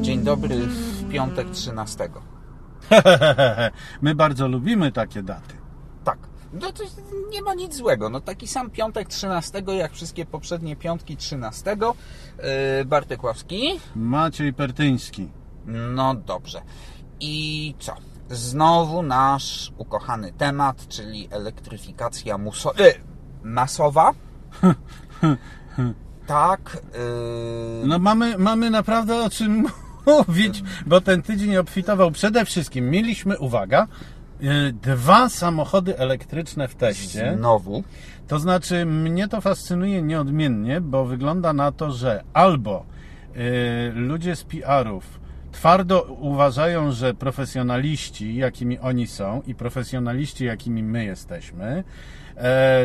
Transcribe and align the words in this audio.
Dzień 0.00 0.22
dobry 0.24 0.56
w 0.66 1.08
piątek 1.12 1.50
13. 1.50 2.08
My 4.02 4.14
bardzo 4.14 4.48
lubimy 4.48 4.92
takie 4.92 5.22
daty. 5.22 5.54
Tak. 6.04 6.18
No 6.52 6.72
to 6.72 6.84
nie 7.30 7.42
ma 7.42 7.54
nic 7.54 7.74
złego. 7.76 8.10
No 8.10 8.20
taki 8.20 8.46
sam 8.46 8.70
piątek 8.70 9.08
13, 9.08 9.62
jak 9.78 9.92
wszystkie 9.92 10.26
poprzednie 10.26 10.76
piątki 10.76 11.16
13. 11.16 11.76
Yy, 12.78 12.84
Bartek 12.84 13.22
Ławski. 13.24 13.80
Maciej 13.96 14.52
Pertyński. 14.52 15.28
No 15.66 16.14
dobrze. 16.14 16.62
I 17.20 17.74
co? 17.78 17.94
Znowu 18.30 19.02
nasz 19.02 19.72
ukochany 19.78 20.32
temat, 20.32 20.88
czyli 20.88 21.28
elektryfikacja 21.30 22.38
muso- 22.38 22.80
yy, 22.80 22.94
masowa. 23.42 24.12
Tak. 26.26 26.78
Yy, 27.82 27.86
No 27.86 27.98
mamy, 27.98 28.38
mamy 28.38 28.70
naprawdę 28.70 29.24
o 29.24 29.30
czym 29.30 29.66
mówić, 30.06 30.62
bo 30.86 31.00
ten 31.00 31.22
tydzień 31.22 31.56
obfitował 31.56 32.10
przede 32.10 32.44
wszystkim. 32.44 32.90
Mieliśmy, 32.90 33.38
uwaga, 33.38 33.86
y, 34.42 34.72
dwa 34.72 35.28
samochody 35.28 35.98
elektryczne 35.98 36.68
w 36.68 36.74
teście. 36.74 37.34
Znowu. 37.38 37.84
To 38.28 38.38
znaczy, 38.38 38.86
mnie 38.86 39.28
to 39.28 39.40
fascynuje 39.40 40.02
nieodmiennie, 40.02 40.80
bo 40.80 41.04
wygląda 41.04 41.52
na 41.52 41.72
to, 41.72 41.90
że 41.90 42.24
albo 42.32 42.84
y, 43.36 43.92
ludzie 43.94 44.36
z 44.36 44.44
PR-ów 44.44 45.22
twardo 45.52 46.02
uważają, 46.02 46.92
że 46.92 47.14
profesjonaliści, 47.14 48.36
jakimi 48.36 48.78
oni 48.78 49.06
są, 49.06 49.42
i 49.46 49.54
profesjonaliści, 49.54 50.44
jakimi 50.44 50.82
my 50.82 51.04
jesteśmy, 51.04 51.84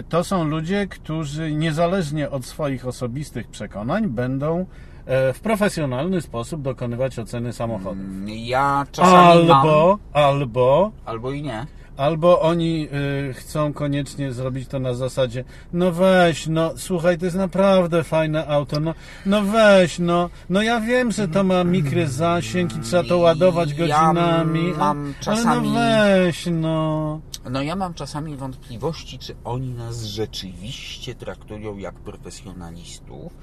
to 0.10 0.24
są 0.24 0.44
ludzie, 0.44 0.88
którzy 0.88 1.52
niezależnie 1.52 2.30
od 2.30 2.46
swoich 2.46 2.88
osobistych 2.88 3.48
przekonań 3.48 4.08
będą 4.08 4.66
e, 5.06 5.34
w 5.34 5.40
profesjonalny 5.40 6.22
sposób 6.22 6.62
dokonywać 6.62 7.20
oceny 7.20 7.54
samochodów. 7.54 8.06
Ja 8.26 8.86
czasami 8.92 9.48
mam... 9.48 9.58
Albo, 9.58 9.98
albo 10.14 10.92
Albo 11.06 11.32
i 11.32 11.42
nie. 11.42 11.66
Albo 11.98 12.42
oni 12.42 12.88
y, 13.30 13.34
chcą 13.34 13.74
koniecznie 13.74 14.34
zrobić 14.34 14.68
to 14.68 14.80
na 14.80 14.94
zasadzie, 14.94 15.44
no 15.74 15.92
weź, 15.92 16.48
no 16.48 16.72
słuchaj, 16.78 17.18
to 17.18 17.26
jest 17.26 17.38
naprawdę 17.38 18.04
fajne 18.04 18.48
auto, 18.48 18.80
no, 18.80 18.94
no 19.26 19.42
weź, 19.42 20.00
no, 20.00 20.30
no 20.50 20.62
ja 20.62 20.82
wiem, 20.82 21.12
że 21.12 21.28
to 21.28 21.44
ma 21.44 21.64
mikry 21.64 22.08
zasięg 22.08 22.76
i 22.76 22.80
trzeba 22.80 23.04
to 23.04 23.18
ładować 23.18 23.70
Ja 23.72 23.76
godzinami, 23.78 24.74
a- 24.76 24.78
mam 24.78 25.06
ale 25.06 25.14
czasami- 25.22 25.70
no 25.70 25.76
weź, 25.80 26.48
no. 26.52 27.20
No 27.50 27.62
ja 27.62 27.76
mam 27.76 27.94
czasami 27.94 28.36
wątpliwości, 28.36 29.20
czy 29.20 29.36
oni 29.44 29.70
nas 29.74 30.04
rzeczywiście 30.04 31.16
traktują 31.16 31.78
jak 31.78 31.96
profesjonalistów, 31.96 33.34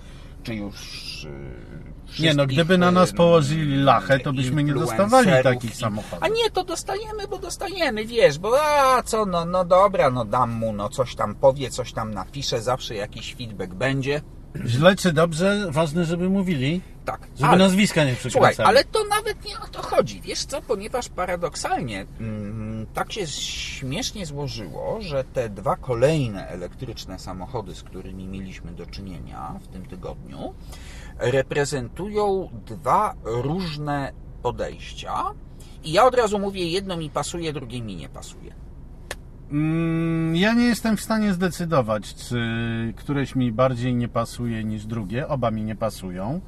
czy 0.45 0.55
już... 0.55 0.75
Yy, 2.19 2.23
Nie 2.23 2.35
no, 2.35 2.47
gdyby 2.47 2.79
na 2.79 2.91
nas 2.91 3.11
yy, 3.11 3.17
położyli 3.17 3.77
lachę, 3.77 4.19
to 4.19 4.33
byśmy 4.33 4.65
nie 4.65 4.75
dostawali 4.75 5.31
takich 5.43 5.77
samochodów. 5.77 6.19
A 6.21 6.29
nie, 6.29 6.51
to 6.51 6.65
dostajemy, 6.65 7.29
bo 7.31 7.39
dostajemy, 7.39 8.05
wiesz, 8.05 8.39
bo 8.39 8.63
a 8.63 9.03
co, 9.03 9.27
no, 9.27 9.45
no 9.45 9.65
dobra, 9.65 10.11
no 10.11 10.25
dam 10.25 10.51
mu, 10.53 10.73
no 10.73 10.89
coś 10.89 11.15
tam 11.15 11.35
powie, 11.35 11.71
coś 11.71 11.93
tam 11.93 12.15
napisze, 12.15 12.63
zawsze 12.63 12.95
jakiś 12.95 13.35
feedback 13.35 13.75
będzie. 13.75 14.21
Źle 14.67 14.97
czy 14.97 15.13
dobrze, 15.13 15.67
ważne, 15.71 16.05
żeby 16.05 16.29
mówili, 16.29 16.81
Tak, 17.05 17.29
żeby 17.37 17.49
ale- 17.51 17.59
nazwiska 17.59 18.05
nie 18.05 18.13
przekręcali. 18.15 18.55
Słuchaj, 18.55 18.67
ale 18.67 18.85
to 18.85 19.05
nawet 19.05 19.45
nie 19.45 19.59
o 19.61 19.67
to 19.67 19.83
chodzi. 19.83 20.21
Wiesz 20.21 20.45
co, 20.45 20.63
ponieważ 20.63 21.09
paradoksalnie 21.09 22.07
mm, 22.21 22.87
tak 22.95 23.13
się 23.13 23.27
śmiesznie 23.27 24.27
złożyło, 24.27 24.99
że 25.01 25.25
te 25.25 25.49
dwa 25.49 25.77
kolejne 25.77 26.49
elektryczne 26.49 27.19
samochody, 27.19 27.75
z 27.75 27.83
którymi 27.83 28.27
mieliśmy 28.29 28.73
do 28.73 28.87
czynienia 28.87 29.55
w 29.63 29.69
tym 29.69 29.87
tygodniu, 29.87 30.55
reprezentują 31.19 32.49
dwa 32.67 33.15
różne 33.25 34.13
podejścia. 34.43 35.15
I 35.85 35.93
ja 35.93 36.05
od 36.05 36.15
razu 36.15 36.39
mówię, 36.39 36.69
jedno 36.71 36.97
mi 36.97 37.11
pasuje, 37.11 37.53
drugie 37.53 37.83
mi 37.83 37.97
nie 37.97 38.09
pasuje. 38.09 38.55
Mm, 39.51 40.37
Ja 40.37 40.53
nie 40.55 40.65
jestem 40.65 40.97
w 40.97 41.01
stanie 41.01 41.33
zdecydować, 41.33 42.15
czy 42.15 42.39
któreś 42.97 43.35
mi 43.35 43.53
bardziej 43.53 43.95
nie 43.95 44.09
pasuje 44.09 44.65
niż 44.65 44.87
drugie. 44.87 45.29
Oba 45.29 45.51
mi 45.51 45.65
nie 45.65 45.77
pasują. 45.77 46.41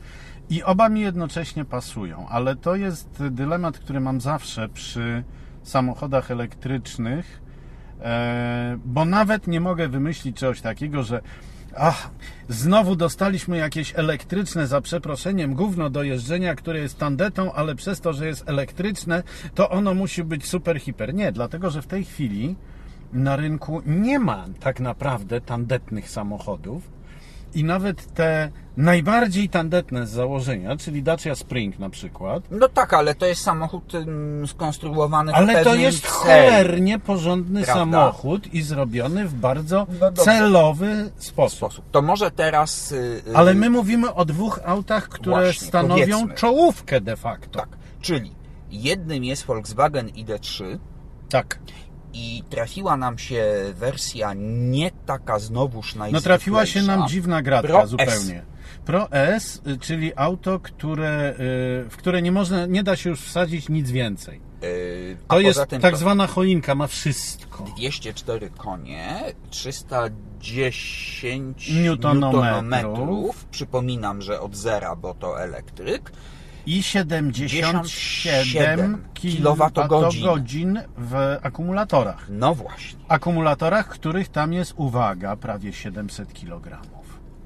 I 0.51 0.63
oba 0.63 0.89
mi 0.89 1.01
jednocześnie 1.01 1.65
pasują, 1.65 2.29
ale 2.29 2.57
to 2.57 2.77
jest 2.77 3.23
dylemat, 3.31 3.79
który 3.79 4.01
mam 4.01 4.21
zawsze 4.21 4.69
przy 4.69 5.25
samochodach 5.63 6.31
elektrycznych, 6.31 7.41
e, 8.01 8.79
bo 8.85 9.05
nawet 9.05 9.47
nie 9.47 9.61
mogę 9.61 9.89
wymyślić 9.89 10.37
czegoś 10.37 10.61
takiego, 10.61 11.03
że 11.03 11.21
ach, 11.77 12.11
znowu 12.49 12.97
dostaliśmy 12.97 13.57
jakieś 13.57 13.93
elektryczne, 13.97 14.67
za 14.67 14.81
przeproszeniem, 14.81 15.55
gówno 15.55 15.91
do 15.91 16.03
jeżdżenia, 16.03 16.55
które 16.55 16.79
jest 16.79 16.99
tandetą, 16.99 17.53
ale 17.53 17.75
przez 17.75 18.01
to, 18.01 18.13
że 18.13 18.27
jest 18.27 18.49
elektryczne, 18.49 19.23
to 19.55 19.71
ono 19.71 19.95
musi 19.95 20.25
być 20.25 20.47
super, 20.47 20.81
hiper. 20.81 21.15
Nie, 21.15 21.33
dlatego, 21.33 21.71
że 21.71 21.83
w 21.83 21.87
tej 21.87 22.05
chwili 22.05 22.57
na 23.13 23.37
rynku 23.37 23.83
nie 23.87 24.19
ma 24.19 24.45
tak 24.61 24.81
naprawdę 24.81 25.41
tandetnych 25.41 26.11
samochodów 26.11 26.83
i 27.55 27.65
nawet 27.65 28.15
te 28.15 28.51
najbardziej 28.77 29.49
tandetne 29.49 30.07
z 30.07 30.11
założenia, 30.11 30.77
czyli 30.77 31.03
Dacia 31.03 31.35
Spring 31.35 31.79
na 31.79 31.91
przykład, 31.91 32.43
No 32.51 32.69
tak, 32.69 32.95
ale 32.95 33.15
to 33.15 33.27
jest 33.27 33.43
samochód 33.43 33.93
skonstruowany 34.47 35.33
w 35.33 35.35
ale 35.35 35.65
to 35.65 35.75
jest 35.75 36.01
celu. 36.03 36.15
cholernie 36.15 36.99
porządny 36.99 37.63
Prawda? 37.63 37.81
samochód 37.81 38.55
i 38.55 38.63
zrobiony 38.63 39.29
w 39.29 39.35
bardzo 39.35 39.87
No 40.01 40.13
celowy 40.13 41.11
sposób. 41.17 41.59
sposób. 41.59 41.85
To 41.91 42.03
może 42.03 42.31
teraz... 42.31 42.93
y, 42.93 43.23
y, 43.29 43.37
Ale 43.37 43.55
my 43.55 43.71
mówimy 43.71 44.15
o 44.15 44.25
dwóch 44.25 44.61
autach, 44.65 45.09
które 45.09 45.37
Właśnie, 45.37 45.69
stanowią 45.69 46.07
powiedzmy. 46.19 46.35
czołówkę 46.35 47.01
de 47.01 47.17
facto. 47.17 47.59
Tak, 47.61 47.69
czyli 48.01 48.33
jednym 48.71 49.25
jest 49.25 49.45
Volkswagen 49.47 50.09
ID3 50.09 50.79
tak. 51.29 51.59
I 52.19 52.43
trafiła 52.51 52.97
nam 52.97 53.19
się 53.19 53.45
wersja 53.75 54.33
nie 54.37 54.91
taka 55.07 55.39
znowuż 55.39 55.95
No 55.95 55.99
najzwyklejsza. 55.99 56.25
trafiła 56.25 56.67
się 56.67 56.83
nam 56.83 57.09
dziwna 57.09 57.43
gratka 57.43 57.69
Pro 57.69 57.83
S. 57.83 57.91
zupełnie. 57.91 58.43
Pro 58.85 59.11
S, 59.13 59.63
y, 59.67 59.79
czyli 59.79 60.13
auto, 60.17 60.61
które, 60.61 61.35
y, 61.87 61.91
w 61.91 61.95
które 61.99 62.23
nie 62.23 62.33
można, 62.33 62.67
nie 62.67 62.83
da 62.83 62.97
się 62.97 63.11
już 63.11 63.21
wsadzić 63.21 63.69
nic 63.69 63.91
więcej. 63.91 64.41
Yy, 64.63 65.17
To 65.29 65.41
jest 65.41 65.61
tak 65.81 65.91
to 65.93 65.97
zwana 65.97 66.27
choinka, 66.27 66.75
ma 66.75 66.87
wszystko. 66.87 67.65
204 67.77 68.51
konie, 68.51 69.21
310 69.51 71.69
Newtonometrów. 71.71 72.45
newtonometrów. 72.45 73.45
Przypominam, 73.45 74.23
że 74.23 74.41
od 74.41 74.57
zera, 74.57 74.97
bo 74.97 75.15
to 75.15 75.43
elektryk. 75.43 76.13
I 76.67 76.83
77 76.83 77.85
77 77.85 78.95
kWh 78.95 79.13
kilowatogodzin. 79.15 80.81
w 80.99 81.37
akumulatorach. 81.43 82.27
No 82.31 82.55
właśnie. 82.55 82.99
Akumulatorach, 83.09 83.89
których 83.89 84.29
tam 84.29 84.53
jest, 84.53 84.75
uwaga, 84.77 85.37
prawie 85.37 85.73
700 85.73 86.33
kg. 86.33 86.79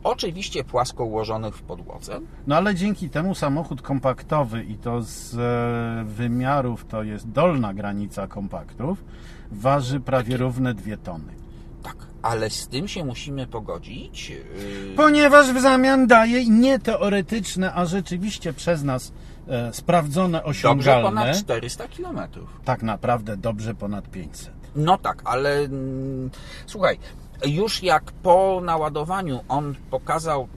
Oczywiście 0.05 0.65
płasko 0.65 1.05
ułożonych 1.05 1.57
w 1.57 1.63
podłodze. 1.63 2.21
No 2.47 2.57
ale 2.57 2.75
dzięki 2.75 3.11
temu 3.11 3.35
samochód 3.35 3.83
kompaktowy 3.83 4.65
i 4.65 4.75
to 4.75 5.03
z 5.03 5.35
e, 5.35 6.05
wymiarów 6.05 6.87
to 6.87 7.03
jest 7.03 7.31
dolna 7.31 7.75
granica 7.75 8.27
kompaktów, 8.27 9.05
waży 9.51 10.01
prawie 10.01 10.37
równe 10.37 10.75
2 10.75 10.97
tony. 10.97 11.40
Tak, 11.83 11.97
ale 12.23 12.51
z 12.51 12.69
tym 12.69 12.89
się 12.89 13.05
musimy 13.05 13.47
pogodzić. 13.47 14.31
Yy, 14.31 14.95
Ponieważ 14.97 15.53
w 15.53 15.61
zamian 15.61 16.07
daje 16.07 16.47
nie 16.47 16.79
teoretyczne, 16.79 17.75
a 17.75 17.87
rzeczywiście 17.87 18.53
przez 18.53 18.83
nas 18.83 19.13
e, 19.49 19.73
sprawdzone, 19.73 20.39
Dobrze 20.39 20.51
osiągalne, 20.51 21.03
ponad 21.03 21.37
400 21.37 21.89
kilometrów. 21.89 22.61
tak 22.65 22.83
naprawdę 22.83 23.37
dobrze 23.37 23.75
ponad 23.75 24.11
500. 24.11 24.51
No 24.77 24.99
tak, 24.99 25.23
ale 25.25 25.59
mm, 25.59 26.31
słuchaj, 26.67 26.99
już 27.47 27.83
jak 27.83 28.13
po 28.13 28.61
naładowaniu 28.65 29.41
on 29.49 29.75
pokazał, 29.91 30.49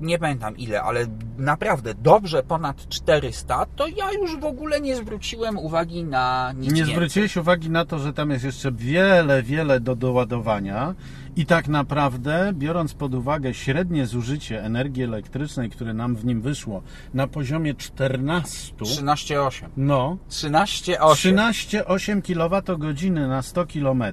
nie 0.00 0.18
pamiętam 0.18 0.56
ile, 0.56 0.82
ale 0.82 1.06
naprawdę 1.38 1.94
dobrze 1.94 2.42
ponad 2.42 2.88
400, 2.88 3.66
to 3.76 3.86
ja 3.86 4.12
już 4.12 4.36
w 4.40 4.44
ogóle 4.44 4.80
nie 4.80 4.96
zwróciłem 4.96 5.58
uwagi 5.58 6.04
na 6.04 6.52
nic 6.56 6.70
Nie 6.72 6.76
więcej. 6.76 6.94
zwróciłeś 6.94 7.36
uwagi 7.36 7.70
na 7.70 7.84
to, 7.84 7.98
że 7.98 8.12
tam 8.12 8.30
jest 8.30 8.44
jeszcze 8.44 8.72
wiele, 8.72 9.42
wiele 9.42 9.80
do 9.80 9.96
doładowania 9.96 10.94
i 11.36 11.46
tak 11.46 11.68
naprawdę, 11.68 12.52
biorąc 12.54 12.94
pod 12.94 13.14
uwagę 13.14 13.54
średnie 13.54 14.06
zużycie 14.06 14.64
energii 14.64 15.02
elektrycznej, 15.02 15.70
które 15.70 15.94
nam 15.94 16.16
w 16.16 16.24
nim 16.24 16.40
wyszło 16.40 16.82
na 17.14 17.26
poziomie 17.26 17.74
14, 17.74 18.74
13,8. 18.76 19.68
no, 19.76 20.16
13,8. 20.30 20.98
13,8 20.98 22.22
kWh 22.22 23.10
na 23.28 23.42
100 23.42 23.66
km, 23.66 24.04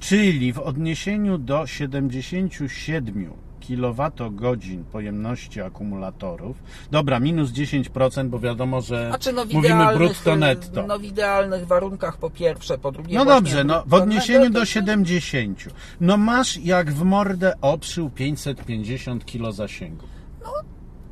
czyli 0.00 0.52
w 0.52 0.58
odniesieniu 0.58 1.38
do 1.38 1.66
77 1.66 3.47
kWh 3.76 4.84
pojemności 4.92 5.60
akumulatorów. 5.60 6.56
Dobra, 6.90 7.20
minus 7.20 7.50
10%, 7.50 8.28
bo 8.28 8.38
wiadomo, 8.38 8.80
że 8.80 9.08
Znaczy, 9.08 9.32
no, 9.32 9.44
mówimy 9.44 9.94
brutto 9.94 10.36
netto. 10.36 10.86
No 10.86 10.98
w 10.98 11.02
idealnych 11.02 11.66
warunkach 11.66 12.16
po 12.16 12.30
pierwsze, 12.30 12.78
po 12.78 12.92
drugie 12.92 13.14
No 13.14 13.24
dobrze, 13.24 13.64
no 13.64 13.82
w 13.86 13.94
odniesieniu 13.94 14.50
do 14.50 14.58
to- 14.60 14.64
70. 14.66 15.68
No 16.00 16.16
masz 16.16 16.56
jak 16.56 16.92
w 16.92 17.02
mordę 17.02 17.54
oprzył 17.60 18.10
550 18.10 19.24
kilo 19.24 19.52
zasięgu. 19.52 20.06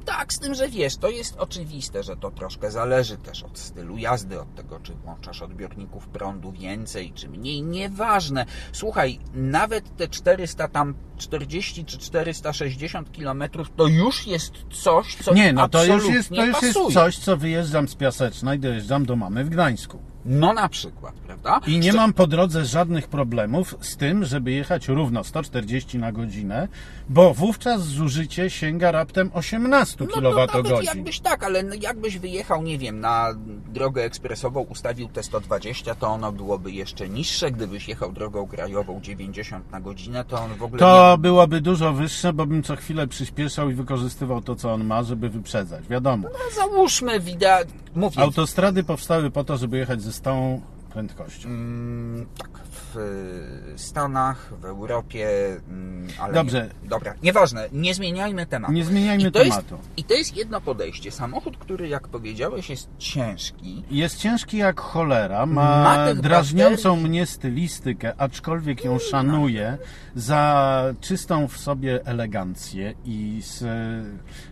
Tak, 0.06 0.32
z 0.32 0.38
tym, 0.38 0.55
że 0.55 0.69
wiesz, 0.69 0.97
to 0.97 1.11
jest 1.11 1.37
oczywiste, 1.37 2.03
że 2.03 2.17
to 2.17 2.31
troszkę 2.31 2.70
zależy 2.70 3.17
też 3.17 3.43
od 3.43 3.58
stylu 3.58 3.99
jazdy, 3.99 4.41
od 4.41 4.55
tego, 4.55 4.81
czy 4.81 4.94
włączasz 4.94 5.43
odbiorników 5.43 6.08
prądu 6.08 6.53
więcej, 6.53 7.12
czy 7.14 7.29
mniej, 7.29 7.62
nieważne. 7.62 8.47
Słuchaj, 8.73 9.19
nawet 9.35 9.97
te 9.97 10.08
400 10.08 10.69
tam 10.69 10.94
40 11.17 11.85
czy 11.85 11.99
460 11.99 13.12
kilometrów 13.12 13.70
to 13.76 13.87
już 13.87 14.26
jest 14.26 14.53
coś, 14.82 15.17
co 15.17 15.35
Nie, 15.35 15.53
no 15.53 15.69
to 15.69 15.85
już 15.85 16.08
jest, 16.08 16.29
to 16.29 16.44
już 16.44 16.62
jest 16.62 16.79
coś, 16.93 17.19
co 17.19 17.37
wyjeżdżam 17.37 17.88
z 17.88 17.94
Piaseczna 17.94 18.55
i 18.55 18.58
dojeżdżam 18.58 19.06
do 19.06 19.17
mamy 19.17 19.44
w 19.44 19.49
Gdańsku. 19.49 20.16
No 20.26 20.52
na 20.52 20.69
przykład, 20.69 21.14
prawda? 21.14 21.61
I 21.67 21.78
nie 21.78 21.93
mam 21.93 22.12
po 22.12 22.26
drodze 22.26 22.64
żadnych 22.64 23.08
problemów 23.08 23.75
z 23.81 23.96
tym, 23.96 24.25
żeby 24.25 24.50
jechać 24.50 24.88
równo 24.88 25.25
140 25.25 25.99
na 25.99 26.12
godzinę, 26.12 26.69
bo 27.08 27.34
wówczas 27.34 27.82
zużycie 27.82 28.50
sięga 28.50 28.90
raptem 28.90 29.31
18 29.34 29.96
No 30.00 30.32
kWh. 30.32 30.84
jakbyś 30.84 31.20
tak, 31.20 31.44
ale 31.44 31.62
no 31.62 31.75
jakbyś 31.81 32.19
wyjechał, 32.19 32.62
nie 32.62 32.78
wiem, 32.78 33.00
na 33.00 33.34
drogę 33.69 34.05
ekspresową, 34.05 34.61
ustawił 34.61 35.08
te 35.08 35.23
120, 35.23 35.94
to 35.94 36.06
ono 36.06 36.32
byłoby 36.32 36.72
jeszcze 36.72 37.08
niższe. 37.08 37.50
Gdybyś 37.50 37.88
jechał 37.88 38.12
drogą 38.12 38.46
krajową 38.46 39.00
90 39.00 39.70
na 39.72 39.81
godzinę, 39.81 40.25
to 40.25 40.40
on 40.40 40.55
w 40.55 40.62
ogóle 40.62 40.81
To 40.81 41.19
byłoby 41.19 41.61
dużo 41.61 41.93
wyższe, 41.93 42.32
bo 42.32 42.46
bym 42.46 42.62
co 42.62 42.76
chwilę 42.76 43.06
przyspieszał 43.06 43.70
i 43.70 43.75
wykorzystywał 43.75 44.43
to, 44.43 44.56
co 44.56 44.72
on 44.72 44.84
ma, 44.84 45.02
żeby 45.02 45.29
wyprzedzać. 45.29 45.88
Wiadomo. 45.88 46.29
nie... 46.29 46.34
No, 46.34 46.67
załóżmy, 46.67 47.20
widać, 47.20 47.69
Autostrady 48.16 48.84
powstały 48.84 49.31
po 49.31 49.44
to, 49.44 49.56
żeby 49.56 49.78
jechać 49.78 50.02
ze 50.02 50.12
stałą 50.12 50.60
prędkością. 50.93 51.48
mm, 51.48 52.26
tak, 52.38 52.48
w 52.96 53.72
Stanach, 53.76 54.52
w 54.60 54.64
Europie, 54.64 55.28
mm, 55.69 56.08
ale 56.20 56.34
Dobrze. 56.34 56.70
Nie, 56.82 56.88
dobra, 56.88 57.14
nieważne, 57.22 57.69
nie 57.72 57.94
zmieniajmy 57.94 58.46
tematu. 58.46 58.72
Nie 58.72 58.84
zmieniajmy 58.84 59.28
I 59.28 59.32
to 59.32 59.38
jest, 59.43 59.50
tematu. 59.56 59.78
I 59.96 60.04
to 60.04 60.14
jest 60.14 60.37
jedno 60.37 60.60
podejście. 60.60 61.10
Samochód, 61.10 61.56
który, 61.56 61.88
jak 61.88 62.08
powiedziałeś, 62.08 62.70
jest 62.70 62.88
ciężki, 62.98 63.82
Jest 63.90 64.19
ciężki 64.19 64.56
jak 64.56 64.81
cholera, 64.81 65.46
ma, 65.46 65.82
Ma 65.82 66.14
drażniącą 66.14 66.90
baterii. 66.90 67.10
mnie 67.10 67.26
stylistykę, 67.26 68.12
aczkolwiek 68.19 68.84
ją 68.84 68.98
szanuję 68.98 69.78
za 70.14 70.94
czystą 71.00 71.48
w 71.48 71.56
sobie 71.56 72.06
elegancję 72.06 72.94
i 73.04 73.40
z, 73.43 73.64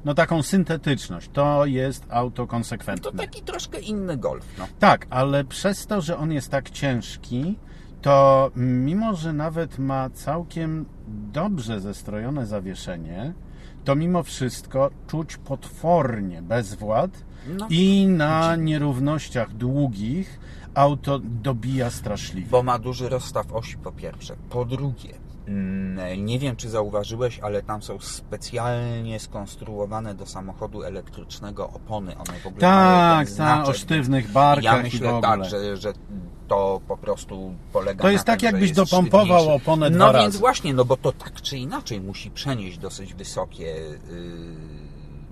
no, 0.04 0.14
taką 0.14 0.42
syntetyczność. 0.42 1.30
To 1.32 1.66
jest 1.66 2.04
auto 2.10 2.34
to 2.42 2.46
konsekwentne. 2.46 3.12
taki 3.12 3.42
troszkę 3.42 3.80
inny 3.80 4.16
golf. 4.16 4.44
No. 4.58 4.66
Tak, 4.78 5.06
ale 5.10 5.44
przez 5.44 5.86
to, 5.86 6.00
że 6.00 6.16
on 6.18 6.32
jest 6.32 6.50
tak 6.50 6.70
ciężki, 6.70 7.58
to 8.04 8.50
mimo, 8.56 9.14
że 9.14 9.32
nawet 9.32 9.78
ma 9.78 10.10
całkiem 10.10 10.84
dobrze 11.32 11.80
zestrojone 11.80 12.46
zawieszenie, 12.46 13.32
to 13.84 13.96
mimo 13.96 14.22
wszystko 14.22 14.90
czuć 15.06 15.36
potwornie 15.36 16.42
bezwład 16.42 17.10
No. 17.58 17.66
i 17.70 18.06
na 18.06 18.56
nierównościach 18.56 19.52
długich 19.54 20.40
auto 20.74 21.18
dobija 21.18 21.90
straszliwie. 21.90 22.50
Bo 22.50 22.62
ma 22.62 22.78
duży 22.78 23.08
rozstaw 23.08 23.52
osi 23.52 23.76
po 23.76 23.92
pierwsze. 23.92 24.36
Po 24.50 24.64
drugie, 24.64 25.14
nie 26.18 26.38
wiem 26.38 26.56
czy 26.56 26.68
zauważyłeś, 26.70 27.40
ale 27.40 27.62
tam 27.62 27.82
są 27.82 27.98
specjalnie 28.00 29.20
skonstruowane 29.20 30.14
do 30.14 30.26
samochodu 30.26 30.82
elektrycznego 30.82 31.68
opony. 31.68 32.12
One 32.18 32.38
w 32.40 32.46
ogóle 32.46 32.60
Tak, 32.60 33.30
tak, 33.30 33.68
o 33.68 33.72
sztywnych 33.72 34.24
więc 34.24 34.32
barkach 34.34 34.64
Ja 34.64 34.78
i 34.78 34.80
w 34.80 34.84
myślę 34.84 35.08
ogóle. 35.14 35.22
tak, 35.22 35.44
że, 35.44 35.76
że 35.76 35.92
to 36.48 36.80
po 36.88 36.96
prostu 36.96 37.54
polega 37.72 37.98
To 38.02 38.04
na 38.08 38.12
jest 38.12 38.24
tym, 38.24 38.32
tak, 38.32 38.40
że 38.40 38.46
jakbyś 38.46 38.72
dopompował 38.72 39.26
sztywniejszy. 39.38 39.62
oponę 39.64 39.90
No 39.90 39.96
dwa 39.96 40.12
więc 40.12 40.24
razy. 40.34 40.38
właśnie, 40.38 40.74
no 40.74 40.84
bo 40.84 40.96
to 40.96 41.12
tak 41.12 41.42
czy 41.42 41.56
inaczej 41.56 42.00
musi 42.00 42.30
przenieść 42.30 42.78
dosyć 42.78 43.14
wysokie 43.14 43.64
yy, 43.64 43.94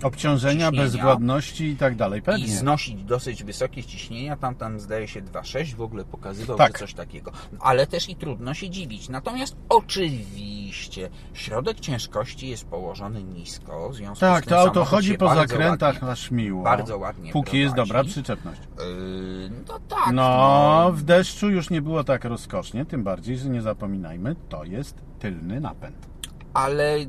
Obciążenia, 0.03 0.73
bezwładności 0.73 1.65
i 1.65 1.77
tak 1.77 1.97
dalej. 1.97 2.21
i 2.21 2.23
Pewnie. 2.23 2.49
znosić 2.49 3.05
dosyć 3.05 3.45
wysokie 3.45 3.85
ciśnienia, 3.85 4.37
tam 4.37 4.55
tam 4.55 4.81
zdaje 4.81 5.09
się 5.09 5.23
2,6 5.23 5.75
w 5.75 5.83
ogóle 5.83 6.05
pokazywał, 6.05 6.57
Tak. 6.59 6.79
coś 6.79 6.95
takiego. 6.95 7.33
Ale 7.61 7.87
też 7.87 8.09
i 8.09 8.17
trudno 8.17 8.55
się 8.55 8.71
dziwić. 8.71 9.09
Natomiast 9.09 9.57
oczywiście 9.69 11.09
środek 11.35 11.81
ciężkości 11.81 12.49
jest 12.49 12.65
położony 12.65 13.23
nisko, 13.25 13.89
w 13.91 13.95
związku 13.95 14.17
z 14.17 14.21
Tak, 14.21 14.45
tym 14.45 14.51
to 14.51 14.61
auto 14.61 14.85
chodzi 14.85 15.15
po 15.19 15.35
zakrętach 15.35 15.95
ładnie, 15.95 16.09
aż 16.11 16.31
miło. 16.31 16.63
bardzo 16.65 16.99
ładnie 16.99 17.33
Póki 17.33 17.59
jest 17.59 17.75
prowadzi. 17.75 17.89
dobra 17.93 18.05
przyczepność. 18.11 18.61
Yy, 18.61 19.51
no 19.69 19.79
tak. 19.89 20.13
No, 20.15 20.91
w 20.95 21.03
deszczu 21.03 21.51
już 21.51 21.71
nie 21.71 21.83
było 21.83 22.05
tak 22.05 22.25
rozkosznie, 22.25 22.85
tym 22.85 23.05
bardziej, 23.05 23.39
że 23.39 23.49
nie 23.49 23.63
zapominajmy, 23.63 24.37
to 24.49 24.65
jest 24.65 24.97
tylny 25.19 25.61
napęd. 25.61 26.12
Ale 26.55 26.99
yy, 26.99 27.07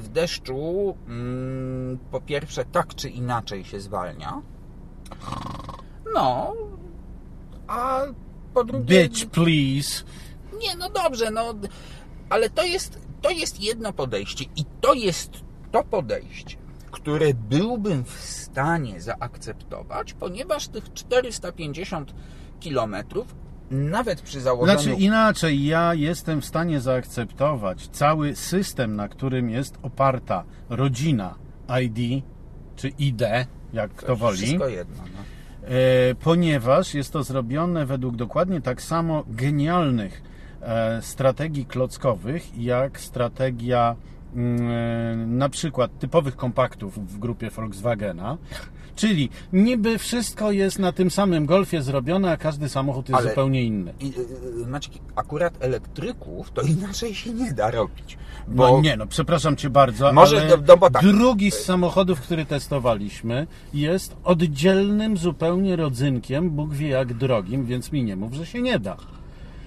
w 0.00 0.08
deszczu 0.08 0.96
mm, 1.08 1.98
po 2.10 2.20
pierwsze 2.20 2.64
tak 2.64 2.94
czy 2.94 3.08
inaczej 3.08 3.64
się 3.64 3.80
zwalnia. 3.80 4.42
No, 6.14 6.54
a 7.66 8.02
po 8.54 8.64
drugie... 8.64 9.08
Bitch, 9.08 9.26
please. 9.26 10.04
Nie, 10.62 10.76
no 10.76 10.90
dobrze, 10.90 11.30
no, 11.30 11.54
ale 12.30 12.50
to 12.50 12.62
jest, 12.64 12.98
to 13.22 13.30
jest 13.30 13.60
jedno 13.60 13.92
podejście 13.92 14.44
i 14.56 14.64
to 14.80 14.94
jest 14.94 15.30
to 15.72 15.84
podejście, 15.84 16.56
które 16.90 17.34
byłbym 17.34 18.04
w 18.04 18.20
stanie 18.20 19.00
zaakceptować, 19.00 20.12
ponieważ 20.12 20.68
tych 20.68 20.92
450 20.92 22.14
kilometrów 22.60 23.34
nawet 23.72 24.20
przy 24.20 24.40
założeniu... 24.40 24.80
Znaczy 24.80 25.00
inaczej, 25.00 25.64
ja 25.64 25.94
jestem 25.94 26.40
w 26.40 26.44
stanie 26.44 26.80
zaakceptować 26.80 27.88
cały 27.88 28.36
system, 28.36 28.96
na 28.96 29.08
którym 29.08 29.50
jest 29.50 29.78
oparta 29.82 30.44
rodzina 30.68 31.34
ID, 31.82 32.24
czy 32.76 32.88
ID, 32.88 33.22
jak 33.72 33.94
kto 33.94 34.16
woli. 34.16 34.36
Wszystko 34.36 34.68
jedno, 34.68 35.02
no. 35.16 35.22
E, 35.68 36.14
ponieważ 36.14 36.94
jest 36.94 37.12
to 37.12 37.22
zrobione 37.22 37.86
według 37.86 38.16
dokładnie 38.16 38.60
tak 38.60 38.82
samo 38.82 39.24
genialnych 39.28 40.22
e, 40.60 41.02
strategii 41.02 41.66
klockowych, 41.66 42.58
jak 42.58 43.00
strategia 43.00 43.96
mm, 44.34 44.70
e, 44.70 45.26
na 45.26 45.48
przykład 45.48 45.98
typowych 45.98 46.36
kompaktów 46.36 47.12
w 47.12 47.18
grupie 47.18 47.50
Volkswagena. 47.50 48.38
Czyli 48.96 49.30
niby 49.52 49.98
wszystko 49.98 50.52
jest 50.52 50.78
na 50.78 50.92
tym 50.92 51.10
samym 51.10 51.46
golfie 51.46 51.82
zrobione, 51.82 52.32
a 52.32 52.36
każdy 52.36 52.68
samochód 52.68 53.08
jest 53.08 53.20
Ale- 53.20 53.30
zupełnie 53.30 53.62
inny. 53.62 53.94
I, 54.00 54.06
yy, 54.06 54.66
Maciek, 54.66 54.92
akurat 55.16 55.54
elektryków 55.60 56.50
to 56.50 56.62
inaczej 56.62 57.14
się 57.14 57.32
nie 57.32 57.52
da 57.52 57.70
robić. 57.70 58.18
Bo 58.48 58.72
No 58.72 58.80
nie, 58.80 58.96
no 58.96 59.06
przepraszam 59.06 59.56
Cię 59.56 59.70
bardzo, 59.70 60.12
Może 60.12 60.40
ale 60.40 60.58
no 60.68 60.76
bo 60.76 60.90
tak. 60.90 61.02
drugi 61.02 61.50
z 61.50 61.54
samochodów, 61.64 62.20
który 62.20 62.44
testowaliśmy 62.46 63.46
jest 63.74 64.16
oddzielnym 64.24 65.16
zupełnie 65.16 65.76
rodzynkiem, 65.76 66.50
Bóg 66.50 66.74
wie 66.74 66.88
jak 66.88 67.14
drogim, 67.14 67.66
więc 67.66 67.92
mi 67.92 68.04
nie 68.04 68.16
mów, 68.16 68.34
że 68.34 68.46
się 68.46 68.62
nie 68.62 68.78
da. 68.78 68.96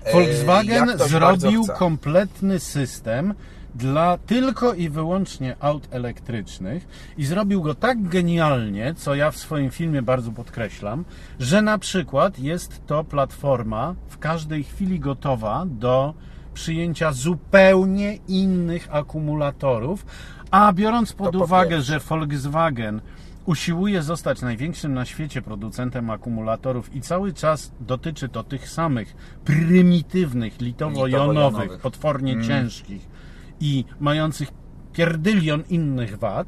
E, 0.04 0.12
Volkswagen 0.14 0.98
zrobił 0.98 1.66
kompletny 1.78 2.60
system 2.60 3.34
dla 3.76 4.18
tylko 4.18 4.74
i 4.74 4.90
wyłącznie 4.90 5.56
aut 5.60 5.88
elektrycznych 5.92 6.88
i 7.18 7.26
zrobił 7.26 7.62
go 7.62 7.76
tak 7.76 8.08
genialnie, 8.08 8.94
co 8.94 9.16
ja 9.16 9.32
w 9.32 9.38
swoim 9.38 9.72
filmie 9.72 10.02
bardzo 10.02 10.32
podkreślam, 10.32 11.06
że 11.40 11.62
na 11.62 11.78
przykład 11.78 12.40
jest 12.40 12.86
to 12.88 13.04
platforma 13.04 13.96
w 14.10 14.18
każdej 14.18 14.64
chwili 14.64 15.00
gotowa 15.00 15.66
do 15.66 16.14
przyjęcia 16.54 17.12
zupełnie 17.12 18.16
innych 18.28 18.88
akumulatorów, 18.92 20.06
a 20.52 20.74
biorąc 20.74 21.14
pod 21.14 21.34
po 21.34 21.44
uwagę, 21.44 21.82
że 21.82 22.00
Volkswagen 22.00 23.02
usiłuje 23.46 24.04
zostać 24.04 24.42
największym 24.42 24.94
na 24.94 25.06
świecie 25.06 25.42
producentem 25.42 26.10
akumulatorów 26.10 26.96
i 26.96 27.02
cały 27.02 27.34
czas 27.34 27.72
dotyczy 27.80 28.30
to 28.30 28.44
tych 28.44 28.70
samych 28.70 29.16
prymitywnych, 29.46 30.62
litowo-jonowych, 30.62 31.70
Litowo-jonowych. 31.70 31.80
potwornie 31.82 32.34
Mm. 32.34 32.46
ciężkich 32.46 33.15
i 33.60 33.86
mających 34.00 34.52
pierdylion 34.94 35.64
innych 35.70 36.18
wad, 36.18 36.48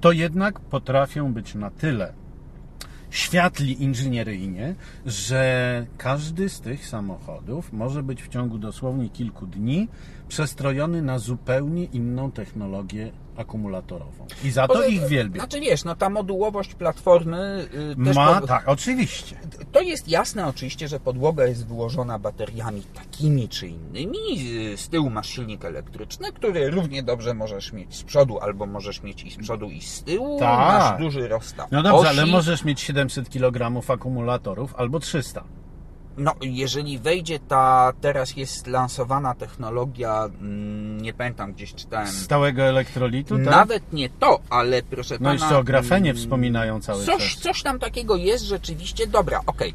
to 0.00 0.12
jednak 0.12 0.60
potrafią 0.60 1.32
być 1.32 1.54
na 1.54 1.70
tyle 1.70 2.12
światli 3.10 3.82
inżynieryjnie, 3.82 4.74
że 5.06 5.86
każdy 5.98 6.48
z 6.48 6.60
tych 6.60 6.86
samochodów 6.86 7.72
może 7.72 8.02
być 8.02 8.22
w 8.22 8.28
ciągu 8.28 8.58
dosłownie 8.58 9.08
kilku 9.08 9.46
dni 9.46 9.88
przestrojony 10.28 11.02
na 11.02 11.18
zupełnie 11.18 11.84
inną 11.84 12.32
technologię 12.32 13.10
akumulatorową. 13.36 14.26
I 14.44 14.50
za 14.50 14.68
to 14.68 14.74
Poza- 14.74 14.86
ich 14.86 15.06
wielbię. 15.06 15.40
Znaczy 15.40 15.60
wiesz, 15.60 15.84
no 15.84 15.94
ta 15.96 16.10
modułowość 16.10 16.74
platformy 16.74 17.68
y, 18.00 18.04
też 18.04 18.16
Ma, 18.16 18.40
po- 18.40 18.46
tak, 18.46 18.68
oczywiście. 18.68 19.36
To 19.72 19.80
jest 19.80 20.08
jasne 20.08 20.46
oczywiście, 20.46 20.88
że 20.88 21.00
podłoga 21.00 21.46
jest 21.46 21.66
wyłożona 21.66 22.18
bateriami 22.18 22.82
takimi 22.94 23.48
czy 23.48 23.68
innymi. 23.68 24.18
Y, 24.72 24.76
Z 24.76 24.88
tyłu 24.88 25.10
masz 25.10 25.28
silnik 25.28 25.64
elektryczny, 25.64 26.32
który 26.32 26.70
równie 26.70 27.02
dobrze 27.02 27.34
możesz 27.34 27.72
mieć 27.72 27.96
z 27.96 28.02
przodu, 28.02 28.38
albo 28.40 28.66
możesz 28.66 29.02
mieć 29.02 29.22
i 29.24 29.30
z 29.30 29.36
przodu 29.36 29.70
i 29.70 29.80
z 29.80 30.02
tyłu. 30.02 30.38
Tak. 30.38 30.58
Masz 30.58 31.00
duży 31.00 31.28
rozstaw 31.28 31.70
No 31.72 31.82
dobrze, 31.82 31.98
osi. 31.98 32.08
ale 32.08 32.26
możesz 32.26 32.64
mieć 32.64 32.80
700 32.80 33.30
kg 33.30 33.82
akumulatorów 33.90 34.74
albo 34.74 35.00
300. 35.00 35.44
No, 36.18 36.34
jeżeli 36.40 36.98
wejdzie 36.98 37.38
ta, 37.38 37.92
teraz 38.00 38.36
jest 38.36 38.66
lansowana 38.66 39.34
technologia, 39.34 40.24
mm, 40.40 41.00
nie 41.00 41.12
pamiętam, 41.14 41.52
gdzieś 41.52 41.74
czytałem. 41.74 42.06
Stałego 42.08 42.62
elektrolitu, 42.62 43.36
tak? 43.36 43.44
Nawet 43.46 43.92
nie 43.92 44.08
to, 44.08 44.40
ale 44.50 44.82
proszę 44.82 45.14
No 45.14 45.18
pana. 45.18 45.32
jeszcze 45.32 45.58
o 45.58 45.64
grafenie 45.64 46.10
mm, 46.10 46.22
wspominają 46.22 46.80
cały 46.80 47.04
Coś, 47.04 47.34
czas. 47.34 47.42
coś 47.42 47.62
tam 47.62 47.78
takiego 47.78 48.16
jest 48.16 48.44
rzeczywiście. 48.44 49.06
Dobra, 49.06 49.40
okej. 49.46 49.74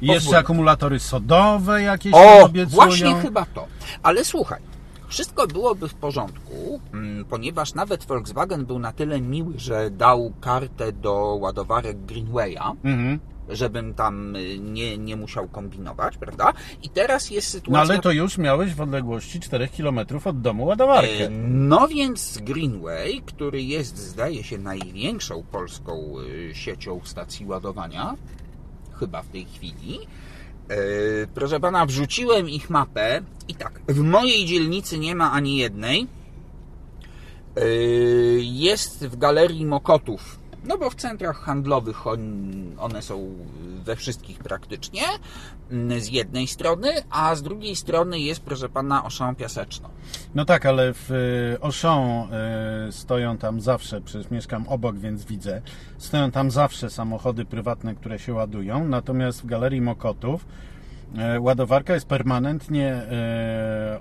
I 0.00 0.06
jeszcze 0.06 0.20
pozwól. 0.24 0.36
akumulatory 0.40 0.98
sodowe 1.00 1.82
jakieś 1.82 2.12
O, 2.14 2.40
obiecują. 2.44 2.74
właśnie 2.86 3.14
chyba 3.14 3.46
to. 3.46 3.66
Ale 4.02 4.24
słuchaj, 4.24 4.60
wszystko 5.08 5.46
byłoby 5.46 5.88
w 5.88 5.94
porządku, 5.94 6.80
mm, 6.94 7.24
ponieważ 7.24 7.74
nawet 7.74 8.04
Volkswagen 8.04 8.66
był 8.66 8.78
na 8.78 8.92
tyle 8.92 9.20
miły, 9.20 9.52
że 9.56 9.90
dał 9.90 10.32
kartę 10.40 10.92
do 10.92 11.14
ładowarek 11.40 12.04
Greenwaya, 12.04 12.76
Mhm. 12.84 13.18
Żebym 13.48 13.94
tam 13.94 14.36
y, 14.36 14.58
nie, 14.58 14.98
nie 14.98 15.16
musiał 15.16 15.48
kombinować, 15.48 16.16
prawda? 16.16 16.52
I 16.82 16.88
teraz 16.88 17.30
jest 17.30 17.54
No 17.54 17.60
sytuacja... 17.60 17.94
ale 17.94 18.02
to 18.02 18.12
już 18.12 18.38
miałeś 18.38 18.74
w 18.74 18.80
odległości 18.80 19.40
4 19.40 19.68
km 19.76 19.98
od 20.24 20.40
domu 20.40 20.66
ładowarkę. 20.66 21.26
E, 21.26 21.30
No 21.48 21.88
więc 21.88 22.38
Greenway, 22.38 23.22
który 23.26 23.62
jest, 23.62 23.96
zdaje 23.96 24.44
się, 24.44 24.58
największą 24.58 25.42
polską 25.42 26.14
y, 26.50 26.54
siecią 26.54 27.00
stacji 27.04 27.46
ładowania, 27.46 28.14
chyba 29.00 29.22
w 29.22 29.28
tej 29.28 29.44
chwili. 29.44 29.98
Proszę 31.34 31.60
pana, 31.60 31.86
wrzuciłem 31.86 32.48
ich 32.48 32.70
mapę 32.70 33.20
i 33.48 33.54
tak, 33.54 33.80
w 33.88 34.00
mojej 34.00 34.44
dzielnicy 34.46 34.98
nie 34.98 35.14
ma 35.14 35.32
ani 35.32 35.56
jednej. 35.56 36.06
Jest 38.40 39.06
w 39.06 39.16
galerii 39.18 39.66
Mokotów, 39.66 40.37
no 40.68 40.78
bo 40.78 40.90
w 40.90 40.94
centrach 40.94 41.36
handlowych 41.40 42.06
on- 42.06 42.74
one 42.78 43.02
są 43.02 43.34
we 43.84 43.96
wszystkich 43.96 44.38
praktycznie, 44.38 45.02
mm, 45.70 46.00
z 46.00 46.08
jednej 46.08 46.46
strony, 46.46 46.88
a 47.10 47.34
z 47.34 47.42
drugiej 47.42 47.76
strony 47.76 48.20
jest, 48.20 48.40
proszę 48.40 48.68
pana, 48.68 49.04
Oszą 49.04 49.34
Piaseczno. 49.34 49.90
No 50.34 50.44
tak, 50.44 50.66
ale 50.66 50.94
w 50.94 51.10
y, 51.10 51.56
Auchan 51.62 52.28
y, 52.88 52.92
stoją 52.92 53.38
tam 53.38 53.60
zawsze, 53.60 54.00
przecież 54.00 54.30
mieszkam 54.30 54.68
obok, 54.68 54.96
więc 54.96 55.24
widzę, 55.24 55.62
stoją 55.98 56.30
tam 56.30 56.50
zawsze 56.50 56.90
samochody 56.90 57.44
prywatne, 57.44 57.94
które 57.94 58.18
się 58.18 58.34
ładują, 58.34 58.88
natomiast 58.88 59.42
w 59.42 59.46
Galerii 59.46 59.80
Mokotów 59.80 60.44
y, 61.36 61.40
ładowarka 61.40 61.94
jest 61.94 62.06
permanentnie 62.06 63.02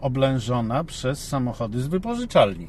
oblężona 0.02 0.84
przez 0.84 1.28
samochody 1.28 1.82
z 1.82 1.88
wypożyczalni. 1.88 2.68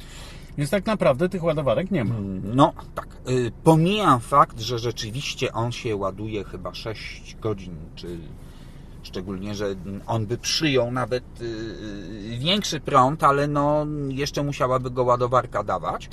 Więc 0.59 0.71
tak 0.71 0.85
naprawdę 0.85 1.29
tych 1.29 1.43
ładowarek 1.43 1.91
nie 1.91 2.03
ma. 2.03 2.15
No 2.43 2.73
tak, 2.95 3.07
y, 3.29 3.51
pomijam 3.63 4.19
fakt, 4.19 4.59
że 4.59 4.79
rzeczywiście 4.79 5.53
on 5.53 5.71
się 5.71 5.95
ładuje 5.95 6.43
chyba 6.43 6.73
6 6.73 7.35
godzin, 7.41 7.75
czy 7.95 8.17
szczególnie, 9.03 9.55
że 9.55 9.75
on 10.07 10.25
by 10.25 10.37
przyjął 10.37 10.91
nawet 10.91 11.23
y, 11.41 12.37
większy 12.39 12.79
prąd, 12.79 13.23
ale 13.23 13.47
no 13.47 13.85
jeszcze 14.09 14.43
musiałaby 14.43 14.91
go 14.91 15.03
ładowarka 15.03 15.63
dawać. 15.63 16.09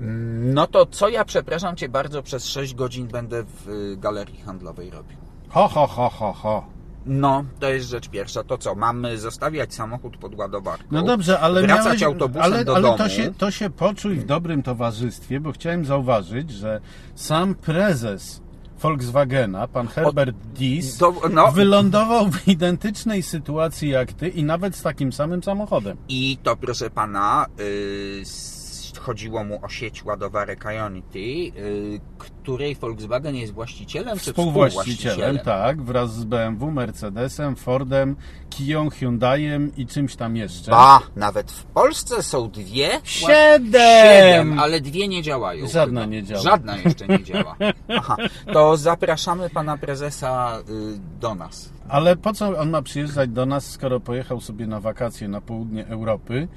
Mm, 0.00 0.54
No 0.54 0.66
to 0.66 0.86
co 0.86 1.08
ja, 1.08 1.24
przepraszam 1.24 1.76
Cię 1.76 1.88
bardzo, 1.88 2.22
przez 2.22 2.44
6 2.46 2.74
godzin 2.74 3.06
będę 3.06 3.44
w 3.44 3.68
y, 3.68 3.96
galerii 3.96 4.40
handlowej 4.40 4.90
robił? 4.90 5.16
Ho, 5.48 5.68
ho, 5.68 5.86
ho, 5.86 6.08
ho, 6.08 6.32
ho. 6.32 6.64
No, 7.08 7.44
to 7.60 7.68
jest 7.68 7.88
rzecz 7.88 8.08
pierwsza. 8.08 8.44
To 8.44 8.58
co, 8.58 8.74
mamy 8.74 9.18
zostawiać 9.18 9.74
samochód 9.74 10.16
pod 10.16 10.34
ładowarką? 10.38 10.84
No 10.90 11.02
dobrze, 11.02 11.40
ale 11.40 11.62
wracać 11.62 11.84
miałeś, 11.86 12.02
autobusem 12.02 12.42
ale, 12.42 12.64
do 12.64 12.74
ale 12.74 12.82
domu. 12.82 12.98
to 12.98 13.08
się, 13.08 13.34
to 13.38 13.50
się 13.50 13.70
poczuj 13.70 14.16
w 14.16 14.24
dobrym 14.26 14.62
towarzystwie, 14.62 15.40
bo 15.40 15.52
chciałem 15.52 15.84
zauważyć, 15.84 16.50
że 16.50 16.80
sam 17.14 17.54
prezes 17.54 18.40
Volkswagena, 18.82 19.68
pan 19.68 19.86
Herbert 19.88 20.36
Dies, 20.36 20.96
To, 20.98 21.14
no, 21.32 21.52
wylądował 21.52 22.30
w 22.30 22.48
identycznej 22.48 23.22
sytuacji 23.22 23.88
jak 23.88 24.12
ty 24.12 24.28
i 24.28 24.44
nawet 24.44 24.76
z 24.76 24.82
takim 24.82 25.12
samym 25.12 25.42
samochodem. 25.42 25.96
I 26.08 26.38
to, 26.42 26.56
proszę 26.56 26.90
pana, 26.90 27.46
y, 27.60 28.18
s- 28.22 28.57
chodziło 28.98 29.44
mu 29.44 29.64
o 29.64 29.68
sieć 29.68 30.04
ładowarek 30.04 30.64
Ionity, 30.76 31.18
y, 31.18 32.00
której 32.18 32.74
Volkswagen 32.74 33.36
jest 33.36 33.52
właścicielem 33.52 34.18
czy 34.18 34.30
Współwłaścicielem, 34.30 35.38
tak, 35.38 35.82
wraz 35.82 36.14
z 36.14 36.24
BMW, 36.24 36.70
Mercedesem, 36.70 37.56
Fordem, 37.56 38.16
Kiją, 38.50 38.90
Hyundaiem 38.90 39.76
i 39.76 39.86
czymś 39.86 40.16
tam 40.16 40.36
jeszcze. 40.36 40.70
Ba, 40.70 41.00
nawet 41.16 41.52
w 41.52 41.64
Polsce 41.64 42.22
są 42.22 42.50
dwie. 42.50 43.00
Siedem! 43.04 44.58
ale 44.58 44.80
dwie 44.80 45.08
nie 45.08 45.22
działają. 45.22 45.68
Żadna 45.68 46.00
chyba. 46.00 46.12
nie 46.12 46.22
działa. 46.22 46.42
Żadna 46.42 46.76
jeszcze 46.76 47.06
nie 47.06 47.24
działa. 47.24 47.56
Aha, 47.98 48.16
to 48.52 48.76
zapraszamy 48.76 49.50
pana 49.50 49.78
prezesa 49.78 50.58
y, 50.68 50.98
do 51.20 51.34
nas. 51.34 51.72
Ale 51.88 52.16
po 52.16 52.32
co 52.32 52.58
on 52.58 52.70
ma 52.70 52.82
przyjeżdżać 52.82 53.30
do 53.30 53.46
nas, 53.46 53.70
skoro 53.70 54.00
pojechał 54.00 54.40
sobie 54.40 54.66
na 54.66 54.80
wakacje 54.80 55.28
na 55.28 55.40
południe 55.40 55.86
Europy 55.86 56.48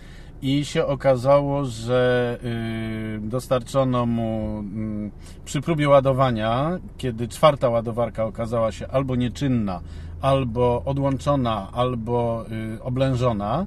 i 0.42 0.66
się 0.66 0.86
okazało, 0.86 1.66
że 1.66 2.38
y, 2.44 3.20
dostarczono 3.22 4.06
mu 4.06 4.64
y, 5.08 5.12
przy 5.46 5.62
próbie 5.62 5.90
ładowania, 5.90 6.80
kiedy 6.98 7.28
czwarta 7.28 7.70
ładowarka 7.70 8.26
okazała 8.26 8.72
się 8.72 8.88
albo 8.88 9.16
nieczynna, 9.16 9.82
albo 10.22 10.82
odłączona, 10.86 11.68
albo 11.74 12.46
y, 12.76 12.84
oblężona, 12.84 13.66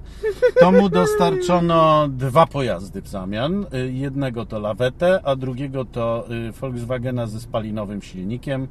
to 0.61 0.73
mu 0.73 0.88
dostarczono 0.88 2.09
dwa 2.09 2.47
pojazdy 2.47 3.02
w 3.02 3.09
zamian. 3.09 3.66
Y, 3.75 3.93
jednego 3.93 4.47
to 4.47 4.59
lawetę, 4.59 5.21
a 5.25 5.37
drugiego 5.37 5.85
to 5.85 6.25
Volkswagena 6.61 7.26
ze 7.26 7.40
spalinowym 7.40 8.02
silnikiem, 8.02 8.69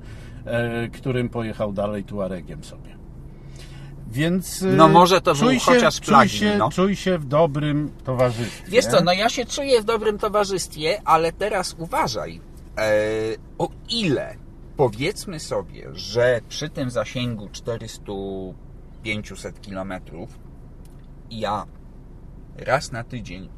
którym 0.94 1.30
pojechał 1.30 1.74
dalej 1.74 2.04
Tuaregiem 2.04 2.64
sobie. 2.64 3.03
Więc 4.14 4.62
y, 4.62 4.66
No 4.66 4.88
może 4.88 5.22
to 5.22 5.36
czuj 5.36 5.48
był 5.48 5.60
się, 5.60 5.66
chociaż 5.66 6.02
czuj 6.02 6.30
się, 6.30 6.58
no. 6.58 6.70
czuj 6.70 6.96
się 6.96 7.18
w 7.18 7.26
dobrym 7.26 7.92
towarzystwie. 8.04 8.72
Wiesz 8.72 8.86
co, 8.86 9.04
no 9.04 9.14
ja 9.14 9.30
się 9.30 9.46
czuję 9.46 9.82
w 9.82 9.86
dobrym 9.86 10.18
towarzystwie, 10.18 11.02
ale 11.06 11.32
teraz 11.32 11.76
uważaj, 11.80 12.42
e, 12.78 12.92
o 13.58 13.70
ile 13.90 14.36
powiedzmy 14.78 15.40
sobie, 15.40 15.90
że 15.94 16.42
przy 16.50 16.70
tym 16.70 16.90
zasięgu 16.90 17.48
400-500 17.48 18.54
kilometrów 19.62 20.30
ja 21.32 21.66
raz 22.58 22.92
na 22.92 23.04
tydzień 23.04 23.50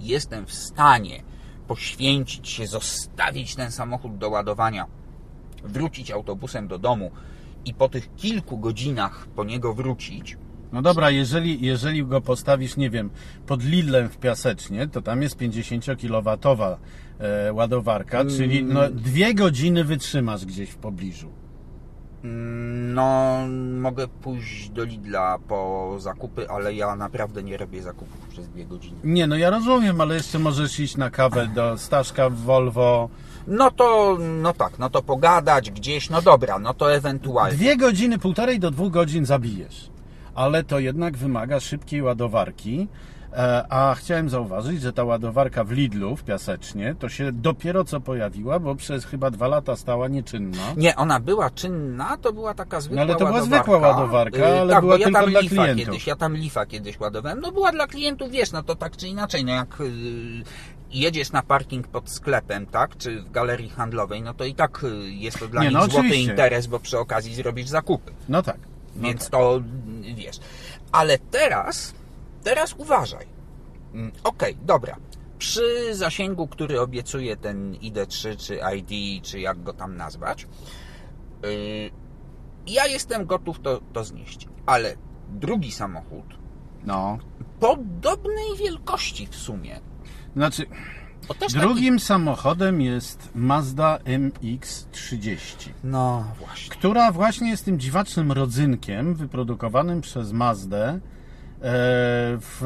jestem 0.00 0.46
w 0.46 0.52
stanie 0.52 1.22
poświęcić 1.68 2.48
się, 2.48 2.66
zostawić 2.66 3.54
ten 3.54 3.72
samochód 3.72 4.18
do 4.18 4.30
ładowania, 4.30 4.86
wrócić 5.64 6.10
autobusem 6.10 6.68
do 6.68 6.78
domu 6.78 7.10
i 7.64 7.74
po 7.74 7.88
tych 7.88 8.14
kilku 8.16 8.58
godzinach 8.58 9.26
po 9.36 9.44
niego 9.44 9.74
wrócić, 9.74 10.36
No 10.72 10.82
dobra, 10.82 11.10
jeżeli, 11.10 11.66
jeżeli 11.66 12.04
go 12.04 12.20
postawisz, 12.20 12.76
nie 12.76 12.90
wiem, 12.90 13.10
pod 13.46 13.64
Lidlem 13.64 14.08
w 14.08 14.18
Piasecznie, 14.18 14.88
to 14.88 15.02
tam 15.02 15.22
jest 15.22 15.36
50-kilowatowa 15.38 16.76
e, 17.18 17.52
ładowarka, 17.52 18.20
Mm. 18.20 18.34
czyli 18.36 18.64
no, 18.64 18.80
dwie 18.90 19.34
godziny 19.34 19.84
wytrzymasz 19.84 20.44
gdzieś 20.46 20.70
w 20.70 20.76
pobliżu. 20.76 21.28
Mm, 22.24 22.94
No, 22.94 23.38
mogę 23.80 24.08
pójść 24.08 24.68
do 24.70 24.84
Lidla 24.84 25.38
po 25.48 25.94
zakupy, 25.98 26.48
ale 26.50 26.74
ja 26.74 26.96
naprawdę 26.96 27.42
nie 27.42 27.56
robię 27.56 27.82
zakupów 27.82 28.28
przez 28.28 28.48
dwie 28.48 28.64
godziny. 28.66 28.96
Nie, 29.04 29.26
no 29.26 29.36
ja 29.36 29.50
rozumiem, 29.50 30.00
ale 30.00 30.14
jeszcze 30.14 30.38
możesz 30.38 30.80
iść 30.80 30.96
na 30.96 31.10
kawę 31.10 31.46
do 31.54 31.78
Staszka 31.78 32.30
w 32.30 32.36
Volvo. 32.36 33.08
No 33.46 33.70
to, 33.70 34.18
no 34.20 34.52
tak, 34.52 34.78
no 34.78 34.90
to 34.90 35.02
pogadać 35.02 35.70
gdzieś, 35.70 36.10
no 36.10 36.22
dobra, 36.22 36.58
no 36.58 36.74
to 36.74 36.94
ewentualnie. 36.94 37.56
Dwie 37.56 37.76
godziny, 37.76 38.18
półtorej 38.18 38.58
do 38.60 38.70
dwóch 38.70 38.92
godzin 38.92 39.24
zabijesz. 39.26 39.90
Ale 40.34 40.64
to 40.64 40.78
jednak 40.78 41.16
wymaga 41.16 41.60
szybkiej 41.60 42.02
ładowarki. 42.02 42.88
E, 43.36 43.66
A 43.72 43.94
chciałem 43.94 44.28
zauważyć, 44.30 44.80
że 44.82 44.92
ta 44.92 45.04
ładowarka 45.04 45.64
w 45.64 45.70
Lidlu 45.70 46.16
w 46.16 46.24
Piasecznie 46.24 46.94
to 46.98 47.08
się 47.08 47.32
dopiero 47.32 47.84
co 47.84 48.00
pojawiła, 48.00 48.58
bo 48.58 48.74
przez 48.74 49.04
chyba 49.04 49.30
dwa 49.30 49.48
lata 49.48 49.76
stała 49.76 50.08
nieczynna. 50.08 50.62
Nie, 50.76 50.96
ona 50.96 51.20
była 51.20 51.50
czynna, 51.50 52.16
to 52.16 52.32
była 52.32 52.54
taka 52.54 52.80
zwykła 52.80 52.96
No 52.96 53.02
ale 53.02 53.12
to 53.12 53.18
była 53.18 53.30
ładowarka. 53.30 53.56
zwykła 53.64 53.88
ładowarka, 53.88 54.38
Y, 54.38 54.60
ale 54.60 54.72
tak, 54.72 54.80
była 54.82 54.94
bo 54.94 54.98
ja 54.98 55.04
tylko 55.04 55.20
tam 55.20 55.30
dla 55.30 55.40
lifa 55.40 55.54
klientów. 55.62 55.84
kiedyś, 55.86 56.06
ja 56.06 56.16
tam 56.16 56.36
lifa 56.36 56.66
kiedyś 56.66 57.00
ładowałem. 57.00 57.40
No 57.40 57.52
była 57.52 57.72
dla 57.72 57.86
klientów, 57.86 58.30
wiesz, 58.30 58.52
no 58.52 58.62
to 58.62 58.74
tak 58.76 58.96
czy 58.96 59.08
inaczej, 59.08 59.44
no 59.44 59.52
jak 59.52 59.80
y, 59.80 60.42
jedziesz 60.92 61.32
na 61.32 61.42
parking 61.42 61.88
pod 61.88 62.10
sklepem, 62.10 62.66
tak, 62.66 62.96
czy 62.96 63.22
w 63.22 63.30
galerii 63.30 63.68
handlowej, 63.70 64.22
no 64.22 64.34
to 64.34 64.44
i 64.44 64.54
tak 64.54 64.84
y, 64.84 65.10
jest 65.10 65.38
to 65.38 65.48
dla 65.48 65.62
Nie, 65.62 65.68
nich 65.68 65.78
no 65.78 65.86
złoty 65.86 66.08
interes, 66.16 66.66
bo 66.66 66.80
przy 66.80 66.98
okazji 66.98 67.34
zrobisz 67.34 67.68
zakupy. 67.68 68.12
No 68.28 68.42
tak. 68.42 68.58
No 68.96 69.02
Więc 69.02 69.20
tak. 69.20 69.30
to 69.30 69.56
y, 70.10 70.14
wiesz. 70.14 70.36
Ale 70.92 71.18
teraz, 71.18 71.94
teraz 72.44 72.74
uważaj. 72.78 73.26
Mm, 73.94 74.12
Okej, 74.24 74.56
dobra. 74.62 74.96
przy 75.38 75.94
zasięgu, 75.94 76.48
który 76.48 76.80
obiecuje 76.80 77.36
ten 77.36 77.72
ID3 77.74 78.36
czy 78.36 78.60
ID, 78.76 79.24
czy 79.24 79.40
jak 79.40 79.62
go 79.62 79.72
tam 79.72 79.96
nazwać, 79.96 80.46
yy, 81.42 81.90
ja 82.66 82.86
jestem 82.86 83.26
gotów 83.26 83.60
to, 83.60 83.80
to 83.92 84.04
znieść. 84.04 84.48
Ale 84.66 84.94
drugi 85.30 85.72
samochód, 85.72 86.24
No. 86.84 87.18
podobnej 87.60 88.56
wielkości 88.58 89.26
w 89.26 89.34
sumie, 89.36 89.80
Znaczy, 90.36 90.66
drugim 91.60 92.00
samochodem 92.00 92.80
jest 92.80 93.28
Mazda 93.34 93.98
MX-30. 94.04 95.56
Taki... 95.58 95.70
No 95.84 96.24
właśnie. 96.38 96.70
która 96.70 97.12
właśnie 97.12 97.50
jest 97.50 97.64
tym 97.64 97.80
dziwacznym 97.80 98.32
rodzynkiem 98.32 99.14
wyprodukowanym 99.14 100.00
przez 100.00 100.32
Mazdę 100.32 100.88
e, 100.88 100.98
w 102.40 102.62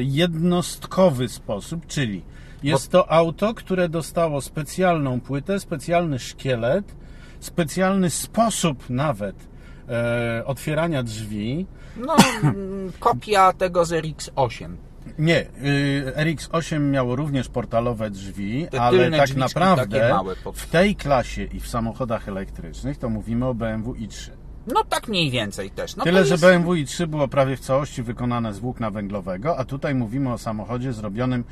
jednostkowy 0.00 1.28
sposób, 1.28 1.86
czyli 1.86 2.22
jest 2.62 2.90
to 2.90 3.12
auto, 3.12 3.54
które 3.54 3.88
dostało 3.88 4.40
specjalną 4.40 5.20
płytę, 5.20 5.60
specjalny 5.60 6.18
szkielet, 6.18 6.94
specjalny 7.40 8.10
sposób 8.10 8.90
nawet 8.90 9.36
e, 9.88 10.42
otwierania 10.46 11.02
drzwi. 11.02 11.66
No, 11.96 12.16
mm, 12.42 12.92
kopia 13.00 13.52
tego 13.52 13.84
z 13.84 13.92
RX-8. 13.92 14.76
Nie, 15.20 15.40
y, 15.40 16.12
RX-8 16.16 16.80
miało 16.80 17.16
również 17.16 17.48
portalowe 17.48 18.10
drzwi, 18.10 18.66
Te 18.70 18.80
ale 18.80 19.10
tak 19.10 19.36
naprawdę 19.36 20.20
pod- 20.44 20.58
w 20.58 20.70
tej 20.70 20.96
klasie 20.96 21.44
i 21.44 21.60
w 21.60 21.68
samochodach 21.68 22.28
elektrycznych 22.28 22.98
to 22.98 23.08
mówimy 23.08 23.46
o 23.46 23.54
BMW 23.54 23.92
i3. 23.94 24.30
No 24.66 24.84
tak 24.84 25.08
mniej 25.08 25.30
więcej 25.30 25.70
też. 25.70 25.96
No 25.96 26.04
Tyle, 26.04 26.20
to 26.20 26.26
że 26.26 26.34
jest... 26.34 26.44
BMW 26.44 26.72
i3 26.72 27.06
było 27.06 27.28
prawie 27.28 27.56
w 27.56 27.60
całości 27.60 28.02
wykonane 28.02 28.54
z 28.54 28.58
włókna 28.58 28.90
węglowego, 28.90 29.58
a 29.58 29.64
tutaj 29.64 29.94
mówimy 29.94 30.32
o 30.32 30.38
samochodzie 30.38 30.92
zrobionym 30.92 31.44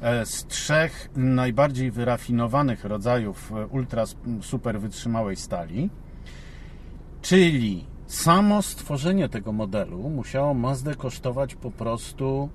e, 0.00 0.26
z 0.26 0.46
trzech 0.46 1.10
najbardziej 1.16 1.90
wyrafinowanych 1.90 2.84
rodzajów 2.84 3.52
e, 3.52 3.66
ultra 3.66 4.04
super 4.42 4.80
wytrzymałej 4.80 5.36
stali. 5.36 5.90
Czyli 7.22 7.84
samo 8.06 8.62
stworzenie 8.62 9.28
tego 9.28 9.52
modelu 9.52 9.98
musiało 10.10 10.54
Mazdę 10.54 10.94
kosztować 10.94 11.54
po 11.54 11.70
prostu 11.70 12.48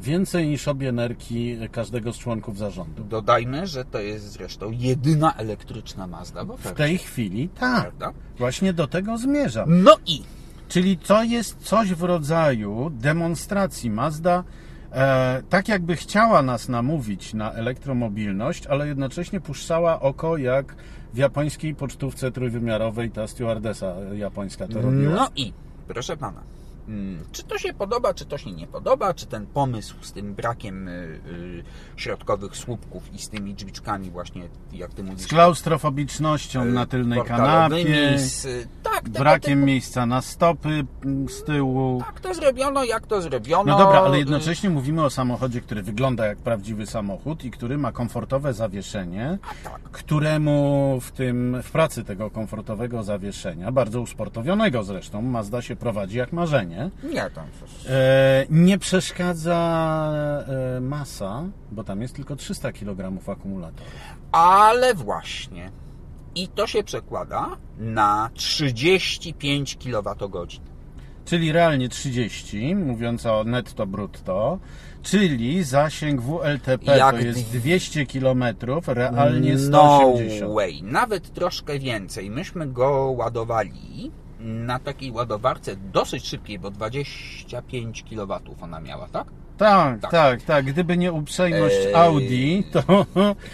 więcej 0.00 0.48
niż 0.48 0.68
obie 0.68 0.92
nerki 0.92 1.56
każdego 1.72 2.12
z 2.12 2.18
członków 2.18 2.58
zarządu. 2.58 3.04
Dodajmy, 3.04 3.66
że 3.66 3.84
to 3.84 3.98
jest 4.00 4.32
zresztą 4.32 4.70
jedyna 4.70 5.34
elektryczna 5.36 6.06
Mazda 6.06 6.44
w 6.44 6.46
W 6.46 6.50
ofercie. 6.50 6.76
tej 6.76 6.98
chwili 6.98 7.48
tak. 7.48 7.82
Prawda? 7.82 8.12
Właśnie 8.38 8.72
do 8.72 8.86
tego 8.86 9.18
zmierzam. 9.18 9.82
No 9.82 9.96
i 10.06 10.22
Czyli 10.68 10.98
to 10.98 11.22
jest 11.22 11.58
coś 11.58 11.94
w 11.94 12.02
rodzaju 12.02 12.90
demonstracji. 12.90 13.90
Mazda 13.90 14.44
e, 14.92 15.42
tak 15.48 15.68
jakby 15.68 15.96
chciała 15.96 16.42
nas 16.42 16.68
namówić 16.68 17.34
na 17.34 17.52
elektromobilność, 17.52 18.66
ale 18.66 18.86
jednocześnie 18.88 19.40
puszczała 19.40 20.00
oko 20.00 20.36
jak 20.36 20.74
w 21.14 21.16
japońskiej 21.18 21.74
pocztówce 21.74 22.30
trójwymiarowej 22.32 23.10
ta 23.10 23.26
stewardesa 23.26 23.94
japońska 24.14 24.68
to 24.68 24.80
robiła. 24.82 25.14
No 25.14 25.28
i, 25.36 25.52
proszę 25.88 26.16
pana, 26.16 26.40
czy 27.32 27.42
to 27.42 27.58
się 27.58 27.74
podoba, 27.74 28.14
czy 28.14 28.26
to 28.26 28.38
się 28.38 28.52
nie 28.52 28.66
podoba, 28.66 29.14
czy 29.14 29.26
ten 29.26 29.46
pomysł 29.46 29.94
z 30.00 30.12
tym 30.12 30.34
brakiem 30.34 30.88
y, 30.88 30.92
y, 30.92 31.64
środkowych 31.96 32.56
słupków 32.56 33.14
i 33.14 33.18
z 33.18 33.28
tymi 33.28 33.54
drzwiczkami 33.54 34.10
właśnie, 34.10 34.42
jak 34.72 34.94
ty 34.94 35.04
mówisz, 35.04 35.22
Z 35.22 35.26
klaustrofobicznością 35.26 36.64
na 36.64 36.86
tylnej 36.86 37.22
kanapie, 37.24 38.18
z, 38.18 38.44
y, 38.44 38.68
tak, 38.82 39.08
brakiem 39.08 39.60
typu- 39.60 39.66
miejsca 39.66 40.06
na 40.06 40.22
stopy 40.22 40.86
mm, 41.04 41.28
z 41.28 41.44
tyłu. 41.44 42.02
Tak 42.06 42.20
to 42.20 42.34
zrobiono, 42.34 42.84
jak 42.84 43.06
to 43.06 43.22
zrobiono. 43.22 43.72
No 43.72 43.78
dobra, 43.78 44.00
ale 44.00 44.16
y, 44.16 44.18
jednocześnie 44.18 44.70
mówimy 44.70 45.04
o 45.04 45.10
samochodzie, 45.10 45.60
który 45.60 45.82
wygląda 45.82 46.26
jak 46.26 46.38
prawdziwy 46.38 46.86
samochód 46.86 47.44
i 47.44 47.50
który 47.50 47.78
ma 47.78 47.92
komfortowe 47.92 48.54
zawieszenie, 48.54 49.38
tak. 49.64 49.80
któremu 49.82 50.98
w 51.00 51.10
tym 51.10 51.62
w 51.62 51.70
pracy 51.70 52.04
tego 52.04 52.30
komfortowego 52.30 53.02
zawieszenia, 53.02 53.72
bardzo 53.72 54.00
usportowionego 54.00 54.82
zresztą, 54.82 55.22
Mazda 55.22 55.62
się 55.62 55.76
prowadzi 55.76 56.18
jak 56.18 56.32
marzenie. 56.32 56.79
Nie, 57.02 57.30
to 57.30 57.40
E, 57.88 58.46
nie 58.50 58.78
przeszkadza 58.78 60.12
e, 60.76 60.80
masa, 60.80 61.42
bo 61.72 61.84
tam 61.84 62.02
jest 62.02 62.14
tylko 62.14 62.36
300 62.36 62.72
kg 62.72 63.28
akumulatorów. 63.30 63.92
Ale 64.32 64.94
właśnie. 64.94 65.70
I 66.34 66.48
to 66.48 66.66
się 66.66 66.82
przekłada 66.84 67.46
na 67.78 68.30
35 68.34 69.76
kWh. 69.76 70.46
Czyli 71.24 71.52
realnie 71.52 71.88
30, 71.88 72.74
mówiąc 72.76 73.26
o 73.26 73.44
netto 73.44 73.86
brutto, 73.86 74.58
czyli 75.02 75.62
zasięg 75.64 76.20
WLTP 76.20 76.96
Jak 76.96 77.14
to 77.16 77.20
jest 77.22 77.52
d- 77.52 77.58
200 77.58 78.06
km, 78.06 78.44
realnie 78.86 79.54
No 79.70 79.98
180. 79.98 80.52
way. 80.54 80.82
Nawet 80.82 81.32
troszkę 81.32 81.78
więcej. 81.78 82.30
Myśmy 82.30 82.66
go 82.66 83.14
ładowali 83.16 84.10
na 84.40 84.78
takiej 84.78 85.10
ładowarce 85.10 85.76
dosyć 85.76 86.26
szybkiej, 86.26 86.58
bo 86.58 86.70
25 86.70 88.02
kW 88.02 88.40
ona 88.60 88.80
miała, 88.80 89.08
tak? 89.08 89.26
Tak, 89.60 90.00
Tak. 90.00 90.10
tak, 90.10 90.42
tak, 90.42 90.64
Gdyby 90.64 90.96
nie 90.96 91.12
uprzejmość 91.12 91.74
Eee, 91.86 91.94
Audi, 91.94 92.62
to, 92.72 93.06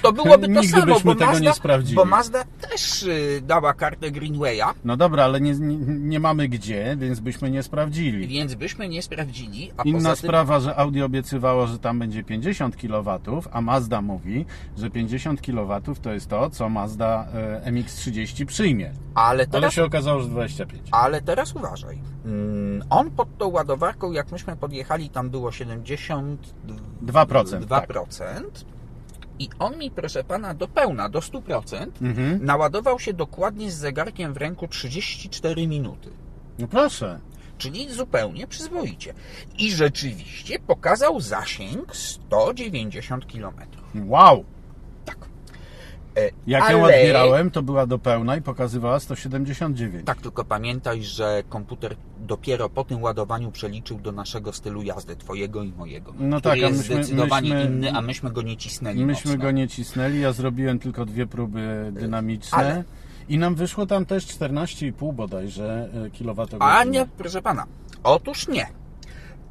To 0.02 0.12
byłoby 0.22 0.46
to 0.46 0.52
nigdy 0.52 0.68
samo, 0.68 0.94
byśmy 0.94 1.14
tego 1.14 1.26
Mazda, 1.26 1.48
nie 1.48 1.52
sprawdzili. 1.54 1.96
bo 1.96 2.04
Mazda 2.04 2.44
też 2.70 3.02
y, 3.02 3.40
dała 3.46 3.74
kartę 3.74 4.10
Greenwaya, 4.10 4.62
No 4.84 4.96
dobra, 4.96 5.24
ale 5.24 5.40
nie, 5.40 5.54
nie, 5.86 6.20
mamy 6.20 6.48
gdzie, 6.48 6.96
więc 6.98 7.20
byśmy 7.20 7.50
nie 7.50 7.62
sprawdzili. 7.62 8.26
więc 8.28 8.54
byśmy 8.54 8.88
nie 8.88 9.02
sprawdzili, 9.02 9.70
Inna 9.84 10.08
tym 10.10 10.16
sprawa, 10.16 10.60
że 10.60 10.76
Audi 10.76 11.02
obiecywało, 11.02 11.66
że 11.66 11.78
tam 11.78 11.98
będzie 11.98 12.24
50 12.24 12.76
kW, 12.76 13.20
a 13.52 13.60
Mazda 13.60 14.02
mówi, 14.02 14.44
że 14.78 14.90
50 14.90 15.40
kW 15.40 15.80
to 16.02 16.12
jest 16.12 16.28
to, 16.28 16.50
co 16.50 16.68
Mazda 16.68 17.26
e, 17.64 17.72
MX-30 17.72 18.44
przyjmie. 18.44 18.92
ale 19.14 19.26
Ale 19.36 19.46
teraz 19.46 19.74
się 19.74 19.84
okazało, 19.84 20.20
że 20.22 20.28
25. 20.28 20.88
Ale 20.90 21.22
teraz 21.22 21.52
uważaj. 21.56 21.98
Mm, 22.24 22.82
On 22.90 23.10
pod 23.10 23.38
tą 23.38 23.48
ładowarką, 23.48 24.12
jak 24.12 24.32
myśmy 24.32 24.56
podjechali, 24.56 25.10
tam 25.10 25.30
było 25.30 25.50
72%. 25.50 25.95
2%, 25.96 27.66
tak. 27.66 27.88
2%. 27.90 28.42
I 29.38 29.48
on 29.58 29.78
mi, 29.78 29.90
proszę 29.90 30.24
pana, 30.24 30.54
do 30.54 30.68
pełna, 30.68 31.08
do 31.08 31.18
100%, 31.20 31.86
Mhm. 32.02 32.44
naładował 32.44 32.98
się 32.98 33.12
dokładnie 33.12 33.70
z 33.70 33.74
zegarkiem 33.78 34.32
w 34.34 34.36
ręku 34.36 34.68
34 34.68 35.66
minuty. 35.66 36.10
No 36.58 36.68
proszę. 36.68 37.20
Czyli 37.58 37.92
zupełnie 37.94 38.46
przyzwoicie. 38.46 39.14
I 39.58 39.70
rzeczywiście 39.72 40.58
pokazał 40.58 41.20
zasięg 41.20 41.96
190 41.96 43.26
km. 43.32 43.54
Wow! 43.94 44.44
Tak. 46.24 46.34
Jak 46.46 46.70
ją 46.70 46.84
odbierałem, 46.84 47.50
to 47.50 47.62
była 47.62 47.86
do 47.86 47.98
pełna 47.98 48.36
i 48.36 48.42
pokazywała 48.42 49.00
179. 49.00 50.06
Tak, 50.06 50.20
tylko 50.20 50.44
pamiętaj, 50.44 51.02
że 51.02 51.42
komputer 51.48 51.96
dopiero 52.20 52.68
po 52.68 52.84
tym 52.84 53.02
ładowaniu 53.02 53.50
przeliczył 53.52 53.98
do 53.98 54.12
naszego 54.12 54.52
stylu 54.52 54.82
jazdy, 54.82 55.16
twojego 55.16 55.62
i 55.62 55.72
mojego. 55.72 56.12
No 56.18 56.40
tak, 56.40 56.52
a 56.52 56.70
myśmy- 56.70 56.82
zdecydowanie 56.84 57.54
myśmy- 57.54 57.70
inny, 57.70 57.92
a 57.92 58.00
myśmy 58.02 58.30
go 58.30 58.42
nie 58.42 58.56
cisnęli 58.56 59.04
Myśmy 59.04 59.30
mocno. 59.30 59.44
go 59.44 59.50
nie 59.50 59.68
cisnęli, 59.68 60.20
ja 60.20 60.32
zrobiłem 60.32 60.78
tylko 60.78 61.04
dwie 61.06 61.26
próby 61.26 61.90
dynamiczne. 61.92 62.58
Ale- 62.58 62.84
I 63.28 63.38
nam 63.38 63.54
wyszło 63.54 63.86
tam 63.86 64.06
też 64.06 64.26
14,5 64.26 65.12
bodajże 65.12 65.88
e, 66.06 66.10
kilowatogodzin. 66.10 66.72
A 66.76 66.84
nie, 66.84 67.06
proszę 67.18 67.42
pana. 67.42 67.64
Otóż 68.04 68.48
nie. 68.48 68.66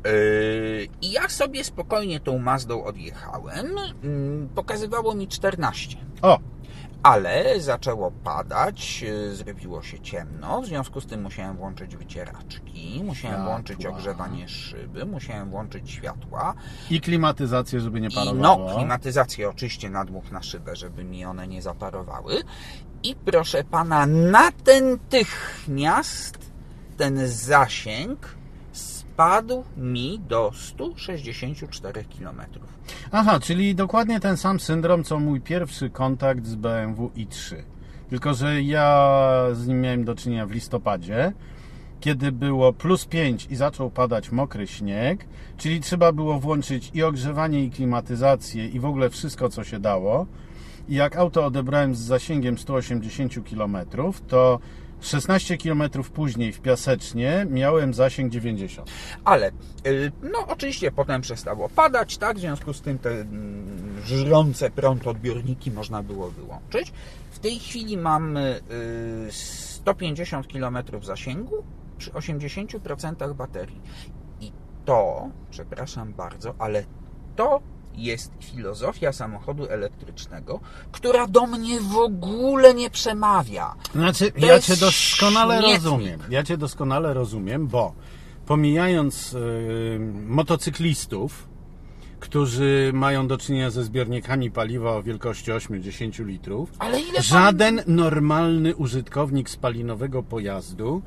Yy, 0.06 0.88
I 1.02 1.12
ja 1.12 1.30
sobie 1.30 1.64
spokojnie 1.64 2.20
tą 2.20 2.40
Mazdą 2.40 2.84
odjechałem. 2.84 3.68
Yy, 4.04 4.48
Pokazywało 4.56 5.16
mi 5.16 5.28
14. 5.28 5.98
O, 6.22 6.40
Ale 7.04 7.60
zaczęło 7.60 8.12
padać, 8.12 9.02
yy, 9.02 9.36
zrobiło 9.36 9.82
się 9.82 10.00
ciemno, 10.00 10.62
w 10.62 10.66
związku 10.66 11.02
z 11.02 11.06
tym 11.06 11.22
musiałem 11.22 11.58
włączyć 11.58 11.96
wycieraczki, 11.96 13.02
musiałem 13.04 13.36
Światła. 13.36 13.46
włączyć 13.54 13.86
ogrzewanie 13.86 14.48
szyby, 14.50 15.06
musiałem 15.06 15.50
włączyć 15.50 15.92
światła. 15.92 16.54
i 16.90 17.02
klimatyzację, 17.02 17.80
żeby 17.80 18.02
nie 18.02 18.08
I 18.08 18.12
parowało. 18.16 18.68
no, 18.68 18.76
klimatyzację 18.76 19.50
oczywiście 19.50 19.90
nadmuch 19.90 20.32
na 20.32 20.44
szybę, 20.44 20.76
żeby 20.76 21.04
mi 21.04 21.26
one 21.26 21.48
nie 21.48 21.62
zaparowały. 21.62 22.34
I 23.04 23.16
proszę 23.16 23.64
pana, 23.64 24.06
natychmiast 25.26 26.38
ten 26.98 27.28
zasięg 27.28 28.36
spadł 29.16 29.64
mi 29.78 30.20
do 30.20 30.52
164 30.56 32.06
km. 32.20 32.42
Aha, 33.12 33.40
czyli 33.40 33.76
dokładnie 33.76 34.20
ten 34.20 34.38
sam 34.38 34.60
syndrom, 34.60 35.04
co 35.04 35.20
mój 35.20 35.42
pierwszy 35.42 35.90
kontakt 35.90 36.46
z 36.46 36.56
BMW 36.56 37.12
i3. 37.16 37.56
Tylko, 38.10 38.34
że 38.34 38.62
ja 38.62 39.18
z 39.54 39.68
nim 39.68 39.82
miałem 39.82 40.06
do 40.06 40.16
czynienia 40.16 40.46
w 40.46 40.52
listopadzie, 40.52 41.34
kiedy 42.00 42.32
było 42.32 42.74
plus 42.74 43.06
5 43.06 43.48
i 43.50 43.56
zaczął 43.56 43.90
padać 43.90 44.32
mokry 44.32 44.68
śnieg, 44.68 45.26
czyli 45.58 45.82
trzeba 45.82 46.12
było 46.12 46.40
włączyć 46.40 46.92
i 46.94 47.04
ogrzewanie, 47.04 47.64
i 47.64 47.72
klimatyzację, 47.72 48.68
i 48.68 48.80
w 48.80 48.86
ogóle 48.86 49.10
wszystko, 49.10 49.50
co 49.50 49.64
się 49.64 49.80
dało. 49.80 50.26
I 50.90 50.96
jak 50.96 51.16
auto 51.16 51.46
odebrałem 51.46 51.96
z 51.96 52.00
zasięgiem 52.00 52.58
180 52.58 53.34
km, 53.50 53.78
to 54.28 54.60
16 55.06 55.58
km 55.58 55.84
później 56.14 56.54
w 56.54 56.62
Piasecznie 56.62 57.48
miałem 57.50 57.94
zasięg 57.94 58.32
90. 58.32 58.92
Ale, 59.26 59.52
y, 59.88 60.12
no 60.22 60.48
oczywiście 60.48 60.92
potem 60.92 61.22
przestało 61.22 61.70
padać, 61.70 62.18
tak? 62.18 62.38
W 62.38 62.40
związku 62.40 62.74
z 62.74 62.82
tym 62.82 63.00
te 63.00 63.10
mm, 63.10 64.02
żrące 64.06 64.70
prąd 64.70 65.08
odbiorniki 65.08 65.72
można 65.72 66.04
było 66.04 66.32
wyłączyć. 66.32 66.94
W 67.32 67.40
tej 67.40 67.60
chwili 67.60 67.98
mamy 67.98 68.62
y, 69.28 69.32
150 69.32 70.48
km 70.48 70.78
zasięgu 71.02 71.64
przy 71.98 72.12
80% 72.12 73.34
baterii. 73.34 73.82
I 74.42 74.52
to, 74.86 75.30
przepraszam 75.52 76.14
bardzo, 76.14 76.56
ale 76.60 76.84
to 77.36 77.62
jest 77.98 78.32
filozofia 78.40 79.14
samochodu 79.14 79.70
elektrycznego, 79.70 80.60
która 80.92 81.28
do 81.28 81.46
mnie 81.48 81.80
w 81.82 81.98
ogóle 81.98 82.74
nie 82.74 82.90
przemawia. 82.90 83.76
Znaczy, 83.96 84.32
To 84.32 84.46
ja 84.46 84.60
cię 84.60 84.76
doskonale 84.78 85.58
śmietnik. 85.58 85.84
rozumiem. 85.84 86.20
Ja 86.30 86.44
cię 86.44 86.58
doskonale 86.58 87.14
rozumiem, 87.14 87.68
bo 87.68 87.94
pomijając 88.46 89.34
y, 89.34 90.00
motocyklistów, 90.28 91.48
którzy 92.20 92.92
mają 92.94 93.28
do 93.28 93.38
czynienia 93.38 93.70
ze 93.70 93.84
zbiornikami 93.84 94.52
paliwa 94.52 94.92
o 94.96 95.04
wielkości 95.04 95.52
8-10 95.52 96.26
litrów, 96.26 96.70
żaden 97.20 97.82
normalny 97.88 98.76
użytkownik 98.76 99.50
spalinowego 99.50 100.24
pojazdu 100.24 101.02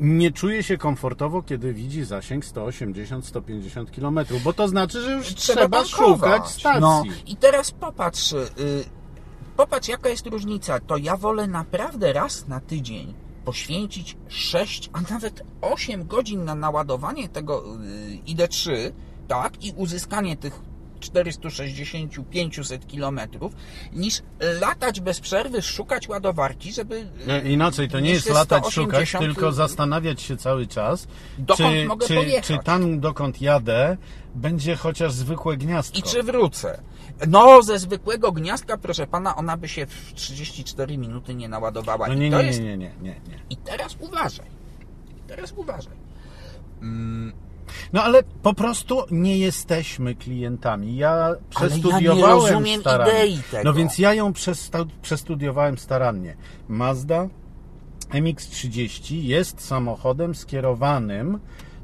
nie 0.00 0.32
czuje 0.32 0.62
się 0.62 0.78
komfortowo, 0.78 1.42
kiedy 1.42 1.72
widzi 1.74 2.04
zasięg 2.04 2.44
180-150 2.44 3.90
km, 3.90 4.26
bo 4.44 4.52
to 4.52 4.68
znaczy, 4.68 5.02
że 5.02 5.12
już 5.12 5.34
trzeba, 5.34 5.60
tankować. 5.60 5.88
szukać 5.90 6.50
stacji. 6.50 6.80
No 6.80 7.02
i 7.26 7.36
teraz 7.36 7.70
popatrz, 7.70 8.32
y, 8.32 8.48
popatrz 9.56 9.88
jaka 9.88 10.08
jest 10.08 10.26
różnica. 10.26 10.80
To 10.80 10.96
ja 10.96 11.16
wolę 11.16 11.46
naprawdę 11.46 12.12
raz 12.12 12.48
na 12.48 12.60
tydzień 12.60 13.14
poświęcić 13.44 14.16
6, 14.28 14.90
a 14.92 15.12
nawet 15.12 15.42
8 15.60 16.06
godzin 16.06 16.44
na 16.44 16.54
naładowanie 16.54 17.28
tego 17.28 17.64
y, 17.64 18.34
ID3, 18.34 18.70
tak, 19.28 19.64
i 19.64 19.72
uzyskanie 19.76 20.36
tych 20.36 20.69
460-500 21.00 22.86
kilometrów, 22.86 23.52
niż 23.92 24.22
latać 24.60 25.00
bez 25.00 25.20
przerwy, 25.20 25.62
szukać 25.62 26.08
ładowarki, 26.08 26.72
żeby... 26.72 27.06
Inaczej, 27.44 27.88
to 27.88 28.00
nie 28.00 28.10
jest 28.10 28.30
latać, 28.30 28.64
180 28.64 29.04
szukać, 29.04 29.12
tylko 29.20 29.52
zastanawiać 29.52 30.22
się 30.22 30.36
cały 30.36 30.66
czas, 30.66 31.08
Dokąd 31.38 31.74
czy, 31.74 31.84
mogę 31.84 32.06
czy, 32.06 32.14
pojechać? 32.14 32.46
czy 32.46 32.58
tam, 32.64 33.00
dokąd 33.00 33.42
jadę, 33.42 33.96
będzie 34.34 34.76
chociaż 34.76 35.12
zwykłe 35.12 35.56
gniazdko. 35.56 35.98
I 35.98 36.02
czy 36.02 36.22
wrócę? 36.22 36.82
No, 37.28 37.62
ze 37.62 37.78
zwykłego 37.78 38.32
gniazdka, 38.32 38.78
proszę 38.78 39.06
pana, 39.06 39.36
ona 39.36 39.56
by 39.56 39.68
się 39.68 39.86
w 39.86 40.12
34 40.14 40.98
minuty 40.98 41.34
nie 41.34 41.48
naładowała. 41.48 42.08
No 42.08 42.14
nie, 42.14 42.30
nie, 42.30 42.44
nie, 42.44 42.58
nie, 42.58 42.76
nie, 42.76 42.92
nie, 43.02 43.20
nie. 43.28 43.40
I 43.50 43.56
teraz 43.56 43.96
uważaj. 44.00 44.46
I 45.10 45.28
teraz 45.28 45.52
uważaj. 45.56 45.96
Mm, 46.82 47.32
No 47.92 48.02
ale 48.02 48.22
po 48.42 48.54
prostu 48.54 49.02
nie 49.10 49.38
jesteśmy 49.38 50.14
klientami. 50.14 50.96
Ja 50.96 51.10
Ale 51.10 51.36
przestudiowałem 51.50 52.04
ja 52.04 52.14
nie 52.14 52.22
rozumiem 52.22 52.80
starannie. 52.80 53.12
idei 53.12 53.42
tego. 53.50 53.64
No 53.64 53.72
więc 53.72 53.98
ja 53.98 54.14
ją 54.14 54.32
przestudiowałem 55.02 55.78
starannie. 55.78 56.36
Mazda 56.68 57.26
MX-30 58.12 59.14
jest 59.14 59.60
samochodem 59.66 60.34
skierowanym 60.34 61.38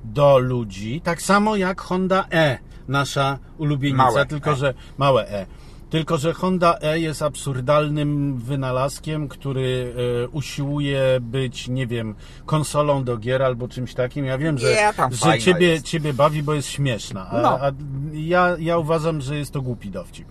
do 0.05 0.39
ludzi, 0.39 1.01
tak 1.01 1.23
samo 1.23 1.57
jak 1.57 1.81
Honda 1.81 2.25
E, 2.33 2.59
nasza 2.89 3.39
ulubienica, 3.59 4.05
Małe 4.05 4.27
tylko 4.27 4.51
E. 4.53 4.57
że 4.57 4.75
małe 4.99 5.29
E. 5.31 5.47
Tylko, 5.91 6.19
że 6.19 6.33
Honda 6.33 6.79
E 6.83 7.01
jest 7.01 7.23
absurdalnym 7.23 8.37
wynalazkiem, 8.37 9.29
który 9.29 9.95
e, 10.25 10.29
usiłuje 10.29 11.19
być, 11.21 11.69
nie 11.69 11.87
wiem, 11.87 12.15
konsolą 12.47 13.05
do 13.05 13.17
gier 13.17 13.43
albo 13.43 13.69
czymś 13.69 13.95
takim. 13.95 14.25
Ja 14.25 14.39
wiem, 14.39 14.59
że, 14.59 14.93
że 15.11 15.39
ciebie, 15.39 15.69
jest. 15.69 15.85
ciebie 15.85 16.15
bawi, 16.15 16.43
bo 16.43 16.55
jest 16.55 16.69
śmieszna. 16.69 17.31
A, 17.31 17.43
No. 17.43 17.49
a 17.61 17.71
ja, 18.13 18.57
ja 18.59 18.79
uważam, 18.79 19.21
że 19.21 19.37
jest 19.37 19.53
to 19.53 19.63
głupi 19.63 19.91
dowcip. 19.91 20.29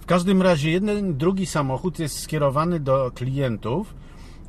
W 0.00 0.06
każdym 0.06 0.42
razie 0.42 0.70
jeden, 0.70 1.16
drugi 1.16 1.46
samochód 1.46 1.98
jest 1.98 2.20
skierowany 2.20 2.80
do 2.80 3.10
klientów, 3.14 3.94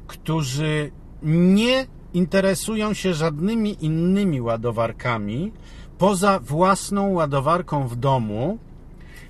którzy 0.08 0.92
nie 1.24 1.86
interesują 2.14 2.94
się 2.94 3.14
żadnymi 3.14 3.86
innymi 3.86 4.42
ładowarkami 4.42 5.52
poza 5.98 6.40
własną 6.40 7.10
ładowarką 7.14 7.88
w 7.88 7.96
domu. 7.96 8.58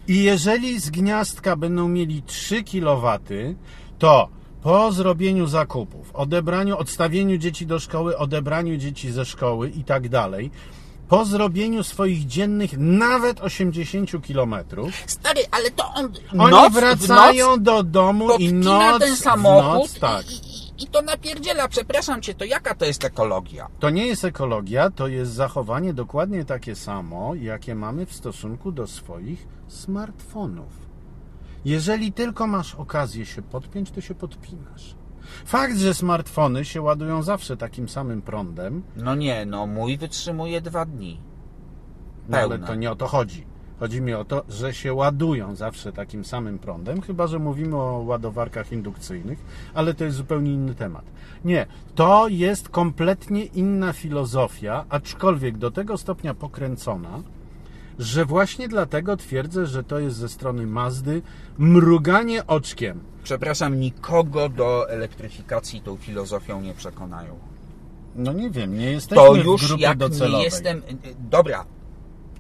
I 0.08 0.24
jeżeli 0.24 0.80
z 0.80 0.90
gniazdka 0.90 1.56
będą 1.56 1.88
mieli 1.88 2.24
3 2.24 2.64
kW, 2.64 3.20
to 4.00 4.30
po 4.64 4.92
zrobieniu 4.92 5.48
zakupów, 5.48 6.16
odebraniu, 6.16 6.78
odstawieniu 6.78 7.38
dzieci 7.38 7.68
do 7.68 7.80
szkoły, 7.80 8.18
odebraniu 8.18 8.78
dzieci 8.78 9.12
ze 9.12 9.26
szkoły 9.26 9.70
i 9.70 9.84
tak 9.84 10.10
dalej, 10.10 10.52
po 11.10 11.26
zrobieniu 11.26 11.84
swoich 11.84 12.26
dziennych 12.26 12.72
nawet 12.78 13.42
80 13.42 14.24
kilometrów, 14.24 14.96
stary, 15.06 15.42
ale 15.52 15.72
to 15.72 15.94
on 15.94 16.12
oni 16.40 16.52
noc, 16.52 16.74
wracają 16.74 17.48
noc 17.48 17.62
do 17.62 17.84
domu 17.84 18.38
i 18.40 18.54
noc, 18.54 19.00
ten 19.00 19.16
samochód 19.16 19.82
noc, 19.82 20.00
tak. 20.00 20.32
i, 20.32 20.51
i, 20.82 20.88
to 20.88 21.02
napierdziela. 21.02 21.68
Przepraszam 21.68 22.22
cię, 22.22 22.34
to 22.34 22.46
jaka 22.46 22.76
to 22.76 22.86
jest 22.86 23.06
ekologia? 23.06 23.68
To 23.80 23.90
nie 23.90 24.08
jest 24.08 24.26
ekologia, 24.26 24.90
to 24.90 25.08
jest 25.08 25.32
zachowanie 25.32 25.94
dokładnie 25.94 26.46
takie 26.46 26.76
samo, 26.76 27.36
jakie 27.36 27.76
mamy 27.76 28.06
w 28.06 28.14
stosunku 28.14 28.72
do 28.72 28.88
swoich 28.88 29.48
smartfonów. 29.68 30.92
Jeżeli 31.66 32.14
tylko 32.14 32.48
masz 32.48 32.76
okazję 32.76 33.26
się 33.26 33.42
podpiąć, 33.42 33.92
to 33.92 34.02
się 34.02 34.16
podpinasz. 34.16 34.96
Fakt, 35.46 35.78
że 35.78 35.94
smartfony 35.94 36.66
się 36.66 36.82
ładują 36.82 37.24
zawsze 37.24 37.58
takim 37.58 37.90
samym 37.90 38.22
prądem, 38.22 38.84
No 38.96 39.16
nie, 39.16 39.46
no 39.46 39.68
mój 39.68 39.98
wytrzymuje 39.98 40.62
dwa 40.62 40.86
dni. 40.86 41.20
no 42.30 42.38
ale 42.38 42.60
to 42.60 42.76
nie 42.76 42.92
o 42.92 42.96
to 42.96 43.08
chodzi. 43.08 43.46
Chodzi 43.82 44.02
mi 44.02 44.14
o 44.14 44.26
to, 44.26 44.44
że 44.50 44.74
się 44.74 44.94
ładują 44.94 45.56
zawsze 45.56 45.92
takim 45.94 46.26
samym 46.26 46.60
prądem, 46.60 47.02
chyba 47.02 47.28
że 47.28 47.40
mówimy 47.40 47.76
o 47.76 48.04
ładowarkach 48.08 48.72
indukcyjnych, 48.72 49.40
ale 49.74 49.94
to 49.94 50.04
jest 50.04 50.18
zupełnie 50.18 50.54
inny 50.54 50.76
temat. 50.76 51.06
Nie, 51.46 51.66
to 51.96 52.28
jest 52.28 52.70
kompletnie 52.70 53.46
inna 53.46 53.94
filozofia, 53.94 54.86
aczkolwiek 54.90 55.58
do 55.58 55.72
tego 55.72 55.98
stopnia 55.98 56.34
pokręcona, 56.34 57.24
że 58.00 58.26
właśnie 58.26 58.68
dlatego 58.68 59.18
twierdzę, 59.18 59.66
że 59.66 59.84
to 59.84 60.00
jest 60.00 60.18
ze 60.18 60.30
strony 60.30 60.68
Mazdy 60.68 61.22
mruganie 61.58 62.48
oczkiem. 62.48 63.00
Przepraszam, 63.24 63.80
nikogo 63.80 64.50
do 64.50 64.90
elektryfikacji 64.90 65.82
tą 65.82 65.98
filozofią 65.98 66.62
nie 66.62 66.74
przekonają. 66.74 67.40
No 68.16 68.34
nie 68.34 68.50
wiem, 68.50 68.78
nie 68.78 68.92
jesteśmy 68.92 69.24
To 69.24 69.34
w 69.34 69.38
już 69.38 69.68
grupie 69.68 69.84
jak 69.84 69.98
docelowej. 69.98 70.38
nie 70.38 70.44
jestem... 70.44 70.82
Dobra, 71.20 71.66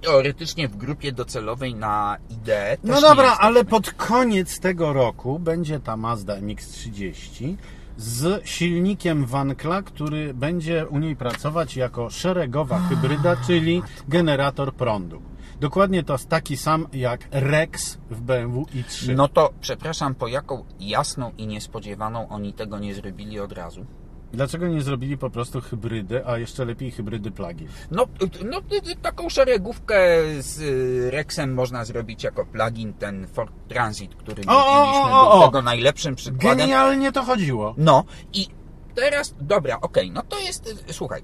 teoretycznie 0.02 0.68
w 0.68 0.78
grupie 0.78 1.12
docelowej 1.12 1.76
na 1.76 2.18
ideę 2.30 2.78
też 2.78 2.90
No 2.90 3.02
dobra, 3.02 3.38
ale 3.40 3.66
pod 3.66 3.92
koniec 3.92 4.60
tego 4.60 4.94
roku 4.94 5.40
będzie 5.40 5.80
ta 5.80 5.98
Mazda 5.98 6.36
MX-30 6.36 7.56
z 7.98 8.48
silnikiem 8.48 9.26
Wankla, 9.26 9.82
który 9.82 10.34
będzie 10.34 10.88
u 10.88 11.00
niej 11.00 11.16
pracować 11.16 11.76
jako 11.76 12.10
szeregowa 12.10 12.80
hybryda, 12.80 13.36
czyli 13.48 13.82
generator 14.08 14.74
prądu. 14.74 15.22
Dokładnie 15.60 16.04
to 16.04 16.14
jest 16.14 16.30
taki 16.30 16.58
sam 16.58 16.88
jak 16.94 17.28
Rex 17.32 17.98
w 18.10 18.22
BMW 18.22 18.64
i3. 18.64 19.16
No 19.16 19.28
to, 19.28 19.54
przepraszam, 19.62 20.16
po 20.16 20.28
jaką 20.28 20.66
jasną 20.80 21.32
i 21.38 21.48
niespodziewaną 21.48 22.30
oni 22.30 22.54
tego 22.54 22.80
nie 22.80 22.96
zrobili 22.96 23.40
od 23.40 23.52
razu? 23.52 23.86
Dlaczego 24.34 24.67
nie 24.67 24.82
zrobili 24.82 25.17
po 25.17 25.30
prostu 25.30 25.62
hybrydy, 25.62 26.28
a 26.28 26.38
jeszcze 26.38 26.65
lepiej 26.65 26.91
hybrydy 26.91 27.32
plug-in? 27.32 27.67
No, 27.91 28.08
no 28.46 28.58
y, 28.91 28.96
taką 29.02 29.30
szeregówkę 29.30 29.98
z 30.39 30.62
y, 30.62 31.12
Rexem 31.12 31.54
można 31.54 31.86
zrobić 31.86 32.24
jako 32.24 32.46
plugin, 32.46 32.94
ten 32.94 33.28
Ford 33.28 33.54
Transit, 33.67 34.15
który 34.15 34.44
O, 34.48 34.86
mieliśmy, 34.86 35.13
o, 35.13 35.32
o, 35.32 35.39
był 35.39 35.48
tego 35.48 35.62
najlepszym 35.62 36.15
przykładem. 36.15 36.58
Genialnie 36.58 37.12
to 37.12 37.24
chodziło. 37.24 37.74
No 37.78 38.04
i 38.34 38.48
teraz, 38.96 39.36
dobra, 39.41 39.78
okej, 39.82 40.12
no 40.12 40.22
to 40.30 40.39
jest, 40.39 40.67
y, 40.89 40.94
słuchaj, 40.94 41.24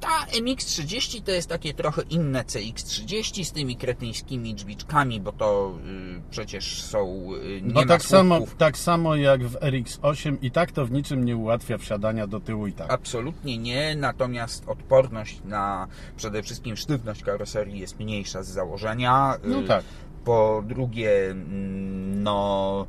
ta 0.00 0.26
MX-30 0.40 1.22
to 1.22 1.30
jest 1.30 1.48
takie 1.48 1.74
trochę 1.74 2.02
inne 2.10 2.42
CX-30 2.44 3.44
z 3.44 3.52
tymi 3.52 3.76
kretyńskimi 3.76 4.54
drzwiczkami, 4.54 5.20
bo 5.20 5.32
to 5.32 5.74
y, 6.18 6.20
przecież 6.30 6.82
są, 6.82 7.28
y, 7.34 7.62
nie 7.62 7.72
ma 7.74 7.86
tak 7.86 8.02
samo, 8.02 8.40
tak 8.58 8.78
samo 8.78 9.16
jak 9.16 9.44
w 9.48 9.54
RX-8 9.60 10.36
i 10.42 10.50
tak 10.50 10.72
to 10.72 10.86
w 10.86 10.90
niczym 10.90 11.24
nie 11.24 11.36
ułatwia 11.36 11.78
wsiadania 11.78 12.26
do 12.26 12.40
tyłu 12.40 12.66
i 12.66 12.72
tak. 12.72 12.92
Absolutnie 12.92 13.58
nie, 13.58 13.96
natomiast 13.96 14.68
odporność 14.68 15.40
na 15.44 15.86
przede 16.16 16.42
wszystkim 16.42 16.76
sztywność 16.76 17.22
karoserii 17.22 17.78
jest 17.78 17.98
mniejsza 18.00 18.42
z 18.42 18.48
założenia. 18.48 19.34
No 19.44 19.60
Y, 19.60 19.68
tak. 19.68 19.84
Po 20.24 20.62
drugie, 20.66 21.30
mm, 21.30 22.22
no. 22.22 22.86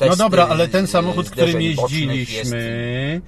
No 0.00 0.08
testy 0.08 0.18
dobra, 0.18 0.46
ale 0.48 0.68
ten 0.68 0.86
z- 0.86 0.90
samochód, 0.90 1.30
którym 1.30 1.62
jeździliśmy, 1.62 3.20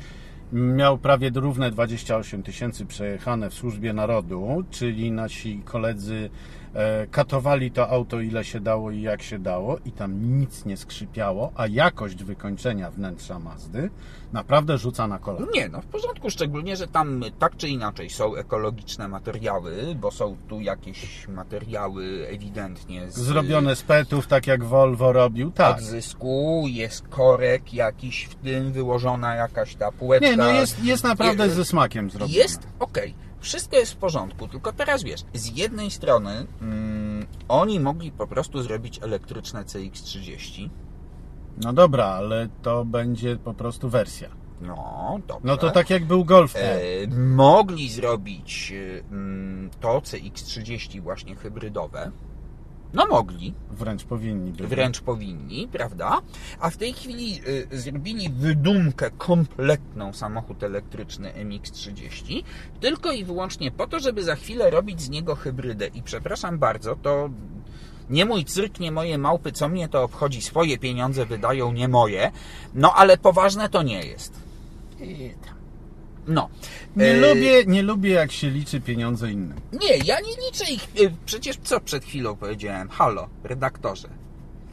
miał 0.54 0.98
prawie 0.98 1.30
równe 1.34 1.70
28 1.70 2.42
tysięcy 2.42 2.86
przejechane 2.86 3.50
w 3.50 3.54
służbie 3.54 3.92
narodu, 3.92 4.64
czyli 4.70 5.12
nasi 5.12 5.62
koledzy 5.64 6.30
katowali 7.10 7.70
to 7.70 7.88
auto 7.88 8.20
ile 8.20 8.44
się 8.44 8.60
dało 8.60 8.90
i 8.90 9.02
jak 9.02 9.22
się 9.22 9.38
dało 9.38 9.78
i 9.84 9.92
tam 9.92 10.38
nic 10.38 10.64
nie 10.64 10.76
skrzypiało, 10.76 11.52
a 11.54 11.66
jakość 11.66 12.24
wykończenia 12.24 12.90
wnętrza 12.90 13.38
Mazdy 13.38 13.90
naprawdę 14.32 14.78
rzuca 14.78 15.06
na 15.06 15.18
kolana. 15.18 15.46
Nie, 15.54 15.68
no 15.68 15.80
w 15.80 15.86
porządku, 15.86 16.30
szczególnie, 16.30 16.76
że 16.76 16.86
tam 16.86 17.24
tak 17.38 17.56
czy 17.56 17.68
inaczej 17.68 18.10
są 18.10 18.34
ekologiczne 18.36 19.08
materiały, 19.08 19.94
bo 20.00 20.10
są 20.10 20.36
tu 20.48 20.60
jakieś 20.60 21.28
materiały 21.28 22.26
ewidentnie 22.30 23.10
z, 23.10 23.14
Zrobione 23.18 23.76
z 23.76 23.82
petów, 23.82 24.26
tak 24.26 24.46
jak 24.46 24.64
Volvo 24.64 25.12
robił, 25.12 25.50
tak. 25.50 25.78
odzysku, 25.78 26.64
jest 26.68 27.08
korek 27.08 27.74
jakiś 27.74 28.24
w 28.24 28.34
tym, 28.34 28.72
wyłożona 28.72 29.34
jakaś 29.34 29.74
ta 29.74 29.92
półeczka. 29.92 30.30
Nie, 30.30 30.36
no 30.36 30.50
jest, 30.50 30.84
jest 30.84 31.04
naprawdę 31.04 31.44
Je- 31.44 31.50
ze 31.50 31.64
smakiem 31.64 32.10
zrobione. 32.10 32.38
Jest 32.38 32.66
okej. 32.78 33.14
Wszystko 33.44 33.76
jest 33.76 33.92
w 33.92 33.96
porządku, 33.96 34.48
tylko 34.48 34.72
teraz 34.72 35.02
wiesz, 35.02 35.20
z 35.34 35.56
jednej 35.56 35.90
strony 35.90 36.46
mm, 36.62 37.26
oni 37.48 37.80
mogli 37.80 38.12
po 38.12 38.26
prostu 38.26 38.62
zrobić 38.62 39.02
elektryczne 39.02 39.64
CX-30. 39.64 40.70
No 41.64 41.72
dobra, 41.72 42.06
ale 42.06 42.48
to 42.62 42.84
będzie 42.84 43.36
po 43.36 43.54
prostu 43.54 43.88
wersja. 43.88 44.28
No, 44.60 45.18
dobrze. 45.26 45.46
No 45.46 45.56
to 45.56 45.70
tak 45.70 45.90
jak 45.90 46.04
był 46.04 46.24
Golf 46.24 46.56
E. 46.56 46.80
Mogli 47.16 47.90
zrobić 47.90 48.72
mm, 49.10 49.70
to 49.80 49.98
CX-30 50.00 51.00
właśnie 51.00 51.36
hybrydowe. 51.36 52.10
No 52.94 53.06
mogli, 53.06 53.54
Wręcz 53.70 54.04
powinni 54.04 54.50
być. 54.52 54.66
wręcz 54.66 55.00
powinni, 55.00 55.68
prawda? 55.72 56.20
A 56.60 56.70
w 56.70 56.76
tej 56.76 56.92
chwili 56.92 57.40
y, 57.72 57.78
zrobili 57.78 58.30
wydumkę 58.30 59.10
kompletną 59.10 60.12
samochód 60.12 60.62
elektryczny 60.62 61.32
MX-30 61.32 62.42
tylko 62.80 63.12
i 63.12 63.24
wyłącznie 63.24 63.70
po 63.70 63.86
to, 63.86 64.00
żeby 64.00 64.24
za 64.24 64.36
chwilę 64.36 64.70
robić 64.70 65.00
z 65.02 65.08
niego 65.10 65.34
hybrydę. 65.34 65.86
I 65.86 66.02
przepraszam 66.02 66.58
bardzo, 66.58 66.96
to 66.96 67.30
nie 68.10 68.24
mój 68.24 68.44
cyrk, 68.44 68.80
nie 68.80 68.92
moje 68.92 69.18
małpy, 69.18 69.52
co 69.52 69.68
mnie 69.68 69.88
to 69.88 70.02
obchodzi, 70.02 70.42
swoje 70.42 70.78
pieniądze 70.78 71.26
wydają, 71.26 71.72
nie 71.72 71.88
moje. 71.88 72.32
No 72.74 72.92
ale 72.94 73.16
poważne 73.18 73.68
to 73.68 73.82
nie 73.82 74.06
jest. 74.06 74.32
No. 76.28 76.48
Nie, 76.96 77.04
E, 77.06 77.16
lubię, 77.34 77.64
nie 77.66 77.82
lubię 77.82 78.10
jak 78.10 78.32
się 78.32 78.50
liczy 78.50 78.80
pieniądze 78.80 79.32
innym. 79.32 79.60
Nie, 79.72 79.96
ja 80.04 80.16
nie 80.20 80.46
liczę 80.46 80.72
ich. 80.72 80.88
y, 81.00 81.12
Przecież 81.26 81.56
co 81.62 81.80
przed 81.80 82.04
chwilą 82.04 82.36
powiedziałem? 82.36 82.88
Halo, 82.88 83.28
redaktorze. 83.44 84.08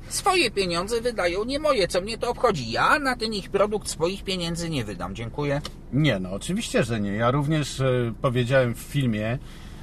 Swoje 0.09 0.51
pieniądze 0.51 1.01
wydają, 1.01 1.45
nie 1.45 1.59
moje. 1.59 1.87
Co 1.87 2.01
mnie 2.01 2.17
to 2.17 2.29
obchodzi? 2.29 2.71
Ja 2.71 2.99
na 2.99 3.15
ten 3.15 3.33
ich 3.33 3.49
produkt 3.49 3.87
swoich 3.89 4.23
pieniędzy 4.23 4.69
nie 4.69 4.83
wydam. 4.83 5.15
Dziękuję. 5.15 5.61
Nie, 5.93 6.19
no 6.19 6.31
oczywiście, 6.31 6.83
że 6.83 6.99
nie. 7.01 7.11
Ja 7.13 7.31
również 7.31 7.79
e, 7.79 8.13
powiedziałem 8.21 8.75
w 8.75 8.79
filmie, 8.79 9.37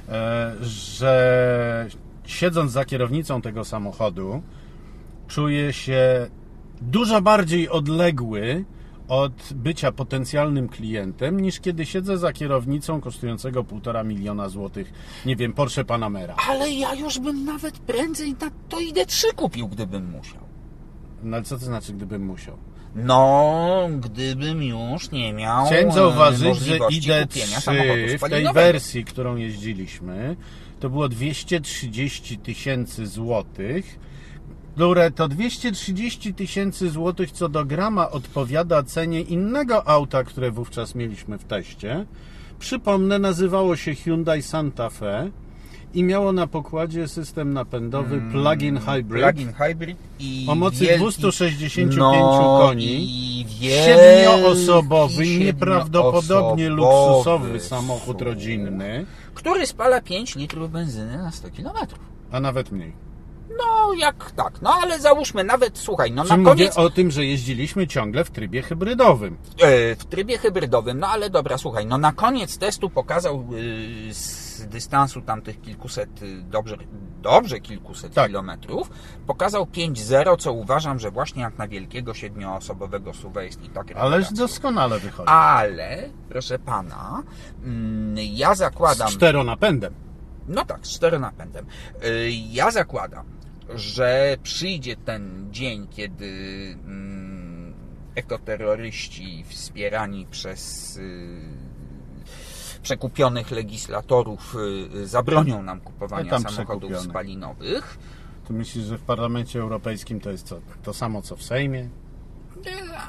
e, 0.09 0.55
że 0.61 1.87
siedząc 2.25 2.71
za 2.71 2.85
kierownicą 2.85 3.41
tego 3.41 3.65
samochodu, 3.65 4.41
czuję 5.27 5.73
się 5.73 6.27
dużo 6.81 7.21
bardziej 7.21 7.69
odległy 7.69 8.65
od 9.09 9.53
bycia 9.55 9.91
potencjalnym 9.91 10.69
klientem, 10.69 11.39
niż 11.39 11.59
kiedy 11.59 11.85
siedzę 11.85 12.17
za 12.17 12.33
kierownicą 12.33 13.01
kosztującego 13.01 13.63
półtora 13.63 14.03
miliona 14.03 14.49
złotych, 14.49 14.93
nie 15.25 15.35
wiem, 15.35 15.53
Porsche 15.53 15.85
Panamera. 15.85 16.35
Ale 16.49 16.71
ja 16.71 16.95
już 16.95 17.19
bym 17.19 17.45
nawet 17.45 17.79
prędzej 17.79 18.31
na 18.31 18.51
to 18.69 18.77
ID3 18.77 19.33
kupił, 19.35 19.67
gdybym 19.67 20.11
musiał. 20.11 20.41
No 21.23 21.37
ale 21.37 21.45
co 21.45 21.57
to 21.57 21.65
znaczy, 21.65 21.93
gdybym 21.93 22.25
musiał? 22.25 22.57
No, 22.95 23.89
gdybym 23.99 24.63
już 24.63 25.11
nie 25.11 25.33
miał 25.33 25.65
Chciałem 25.65 25.89
e, 25.89 25.91
zauważyć, 25.91 26.57
że 26.57 26.79
kupienia 26.79 27.59
samochodu 27.59 27.93
ID3 27.93 28.27
w 28.27 28.29
tej 28.29 28.53
wersji, 28.53 29.05
którą 29.05 29.35
jeździliśmy, 29.35 30.35
to 30.79 30.89
było 30.89 31.09
230 31.09 32.37
tysięcy 32.37 33.07
złotych, 33.07 33.99
które 34.79 35.11
to 35.11 35.27
230 35.27 36.33
tysięcy 36.33 36.89
złotych 36.89 37.31
co 37.31 37.49
do 37.49 37.65
grama 37.65 38.11
odpowiada 38.11 38.83
cenie 38.83 39.21
innego 39.21 39.87
auta, 39.87 40.23
które 40.23 40.51
wówczas 40.51 40.95
mieliśmy 40.95 41.37
w 41.37 41.43
teście. 41.43 42.05
Przypomnę, 42.59 43.19
nazywało 43.19 43.75
się 43.75 43.95
Hyundai 43.95 44.41
Santa 44.41 44.89
Fe 44.89 45.29
i 45.93 46.03
miało 46.03 46.31
na 46.31 46.47
pokładzie 46.47 47.07
system 47.07 47.53
napędowy 47.53 48.21
plug-in 48.31 48.77
hybrid. 48.79 49.23
Plug-in 49.23 49.53
hybrid 49.53 49.97
i 50.19 50.45
O 50.49 50.55
mocy 50.55 50.85
wielki- 50.85 50.97
265 50.99 51.95
no, 51.97 52.57
koni. 52.61 52.85
i 52.85 53.45
Siedmioosobowy, 53.85 55.27
nieprawdopodobnie 55.27 56.63
siedmioosobowy, 56.63 57.47
luksusowy 57.47 57.59
samochód 57.59 58.21
rodzinny, 58.21 59.05
który 59.33 59.67
spala 59.67 60.01
5 60.01 60.35
litrów 60.35 60.71
benzyny 60.71 61.17
na 61.17 61.31
100 61.31 61.47
km. 61.49 61.87
a 62.31 62.39
nawet 62.39 62.71
mniej. 62.71 63.08
No, 63.59 63.93
jak 63.93 64.31
tak, 64.31 64.61
no 64.61 64.73
ale 64.83 64.99
załóżmy 64.99 65.43
nawet, 65.43 65.77
słuchaj, 65.77 66.11
no 66.11 66.23
Czy 66.23 66.29
na 66.29 66.37
mówię 66.37 66.49
koniec 66.49 66.77
o 66.77 66.89
tym, 66.89 67.11
że 67.11 67.25
jeździliśmy 67.25 67.87
ciągle 67.87 68.23
w 68.23 68.31
trybie 68.31 68.61
hybrydowym. 68.61 69.37
e, 69.61 69.95
w 69.95 70.05
trybie 70.05 70.37
hybrydowym, 70.37 70.99
no 70.99 71.07
ale 71.07 71.29
dobra, 71.29 71.57
słuchaj, 71.57 71.85
no 71.85 71.97
na 71.97 72.11
koniec 72.11 72.57
testu 72.57 72.89
pokazał 72.89 73.35
e, 74.09 74.13
z 74.13 74.49
dystansu 74.67 75.21
tamtych 75.21 75.61
kilkuset, 75.61 76.09
e, 76.23 76.25
dobrze, 76.41 76.77
dobrze 77.21 77.59
kilkuset 77.59 78.13
Tak. 78.13 78.27
kilometrów, 78.27 78.89
pokazał 79.27 79.63
5.0, 79.65 80.37
co 80.37 80.53
uważam, 80.53 80.99
że 80.99 81.11
właśnie 81.11 81.41
jak 81.41 81.57
na 81.57 81.67
wielkiego 81.67 82.13
siedmioosobowego 82.13 83.13
SUV 83.13 83.45
jest 83.45 83.63
i 83.63 83.69
tak 83.69 83.91
Ależ 83.95 84.33
doskonale 84.33 84.99
wychodzi. 84.99 85.29
Ale, 85.29 86.09
proszę 86.29 86.59
pana, 86.59 87.23
mm, 87.63 88.15
ja 88.17 88.55
zakładam... 88.55 89.09
Z 89.09 89.13
czteronapędem. 89.13 89.93
No 90.47 90.65
tak, 90.65 90.87
z 90.87 90.89
czteronapędem. 90.89 91.65
Y, 92.05 92.29
Ja 92.31 92.71
zakładam, 92.71 93.25
że 93.75 94.37
przyjdzie 94.43 94.95
ten 94.95 95.47
dzień, 95.51 95.87
kiedy 95.87 96.25
mm, 96.85 97.73
ekoterroryści 98.15 99.45
wspierani 99.47 100.25
przez 100.31 100.97
y, 100.97 101.39
przekupionych 102.81 103.51
legislatorów 103.51 104.55
y, 104.95 105.07
zabronią 105.07 105.63
nam 105.63 105.81
kupowania 105.81 106.25
Ja 106.25 106.31
tam 106.31 106.43
samochodów 106.43 106.99
spalinowych. 106.99 107.97
Ty 108.47 108.53
myślisz, 108.53 108.85
że 108.85 108.97
w 108.97 109.01
Parlamencie 109.01 109.59
Europejskim 109.59 110.19
to 110.19 110.31
jest 110.31 110.47
co? 110.47 110.61
To 110.83 110.93
samo 110.93 111.21
co 111.21 111.35
w 111.35 111.43
Sejmie? 111.43 111.89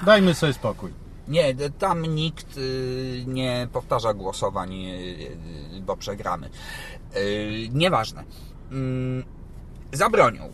Dajmy 0.04 0.34
sobie 0.34 0.52
spokój. 0.52 0.92
Nie, 1.28 1.54
tam 1.78 2.06
nikt 2.06 2.56
y, 2.56 3.24
nie 3.26 3.68
powtarza 3.72 4.14
głosowań, 4.14 4.74
y, 4.74 4.88
y, 5.76 5.82
bo 5.82 5.96
przegramy. 5.96 6.50
Y, 7.16 7.68
Nieważne. 7.72 8.24
Zabronią, 9.92 10.48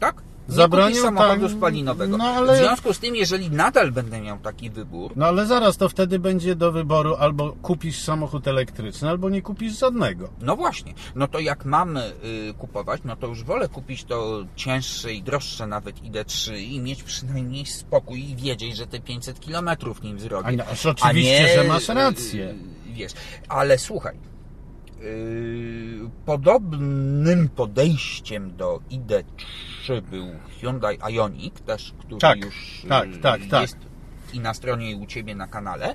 tak? 0.00 0.22
Nie 0.48 0.54
Zabronią, 0.56 0.86
kupisz 0.86 1.02
samochodu 1.02 1.48
tak, 1.48 1.56
spalinowego. 1.56 2.16
no 2.16 2.24
ale- 2.24 2.54
W 2.54 2.58
związku 2.58 2.94
z 2.94 2.98
tym, 2.98 3.16
jeżeli 3.16 3.50
nadal 3.50 3.92
będę 3.92 4.20
miał 4.20 4.38
taki 4.38 4.70
wybór, 4.70 5.12
No 5.16 5.26
ale 5.26 5.46
zaraz 5.46 5.76
to 5.76 5.88
wtedy 5.88 6.18
będzie 6.18 6.54
do 6.54 6.72
wyboru 6.72 7.14
albo 7.14 7.52
kupisz 7.62 8.02
samochód 8.02 8.48
elektryczny, 8.48 9.08
albo 9.08 9.30
nie 9.30 9.42
kupisz 9.42 9.78
żadnego. 9.78 10.28
no 10.40 10.56
właśnie, 10.56 10.94
no 11.14 11.28
to 11.28 11.38
jak 11.38 11.64
mamy 11.64 12.12
y, 12.50 12.54
kupować, 12.58 13.00
no 13.04 13.16
to 13.16 13.26
już 13.26 13.44
wolę 13.44 13.68
kupić 13.68 14.04
to 14.04 14.44
cięższe 14.56 15.12
i 15.12 15.22
droższe 15.22 15.66
nawet 15.66 15.96
ID3 16.02 16.56
i 16.58 16.80
mieć 16.80 17.02
przynajmniej 17.02 17.66
spokój 17.66 18.30
i 18.30 18.36
wiedzieć, 18.36 18.76
że 18.76 18.86
te 18.86 19.00
500 19.00 19.40
km 19.46 19.70
nim 20.02 20.20
zrobię. 20.20 20.48
A, 20.48 20.52
no, 20.52 20.90
oczywiście, 20.90 21.48
że 21.54 21.64
masz 21.64 21.88
rację. 21.88 22.54
Yy, 22.86 22.92
Wiesz, 22.94 23.12
ale 23.48 23.78
słuchaj, 23.78 24.16
podobnym 26.24 27.48
podejściem 27.48 28.56
do 28.56 28.80
ID3 28.90 30.02
był 30.02 30.26
Hyundai 30.60 30.98
Ioniq, 31.10 31.60
też, 31.60 31.94
który 31.98 32.20
Tak, 32.20 32.44
już 32.44 32.86
tak, 32.88 33.10
yy, 33.10 33.18
tak, 33.18 33.40
tak. 33.50 33.62
jest 33.62 33.76
i 34.32 34.40
na 34.40 34.54
stronie 34.54 34.90
i 34.90 34.94
u 34.94 35.06
Ciebie 35.06 35.34
na 35.34 35.46
kanale, 35.46 35.94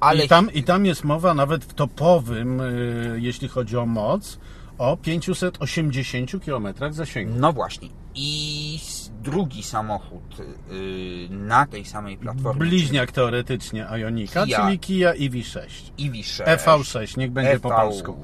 ale 0.00 0.24
I, 0.24 0.28
tam, 0.28 0.52
I 0.52 0.62
tam 0.62 0.86
jest 0.86 1.04
mowa 1.04 1.34
nawet 1.34 1.64
w 1.64 1.74
topowym, 1.74 2.60
y, 2.60 3.18
jeśli 3.20 3.48
chodzi 3.48 3.76
o 3.76 3.86
moc, 3.86 4.38
o 4.78 4.96
580 4.96 6.30
km 6.44 6.68
zasięgu. 6.90 7.34
no 7.38 7.52
właśnie, 7.52 7.88
i 8.14 8.78
drugi 9.24 9.62
samochód 9.62 10.38
yy, 10.38 11.28
na 11.30 11.66
tej 11.66 11.84
samej 11.84 12.16
platformie, 12.16 12.60
Bliźniak 12.60 13.12
teoretycznie 13.12 13.86
Ionika, 13.98 14.46
Kia. 14.46 14.60
czyli 14.60 14.78
Kia 14.78 15.12
EV6. 15.12 15.60
czyli 15.96 15.98
EV6, 15.98 16.44
EV6, 16.44 17.18
niech 17.18 17.30
będzie 17.30 17.60
po 17.60 17.68
EV 17.68 17.76
polsku. 17.76 18.16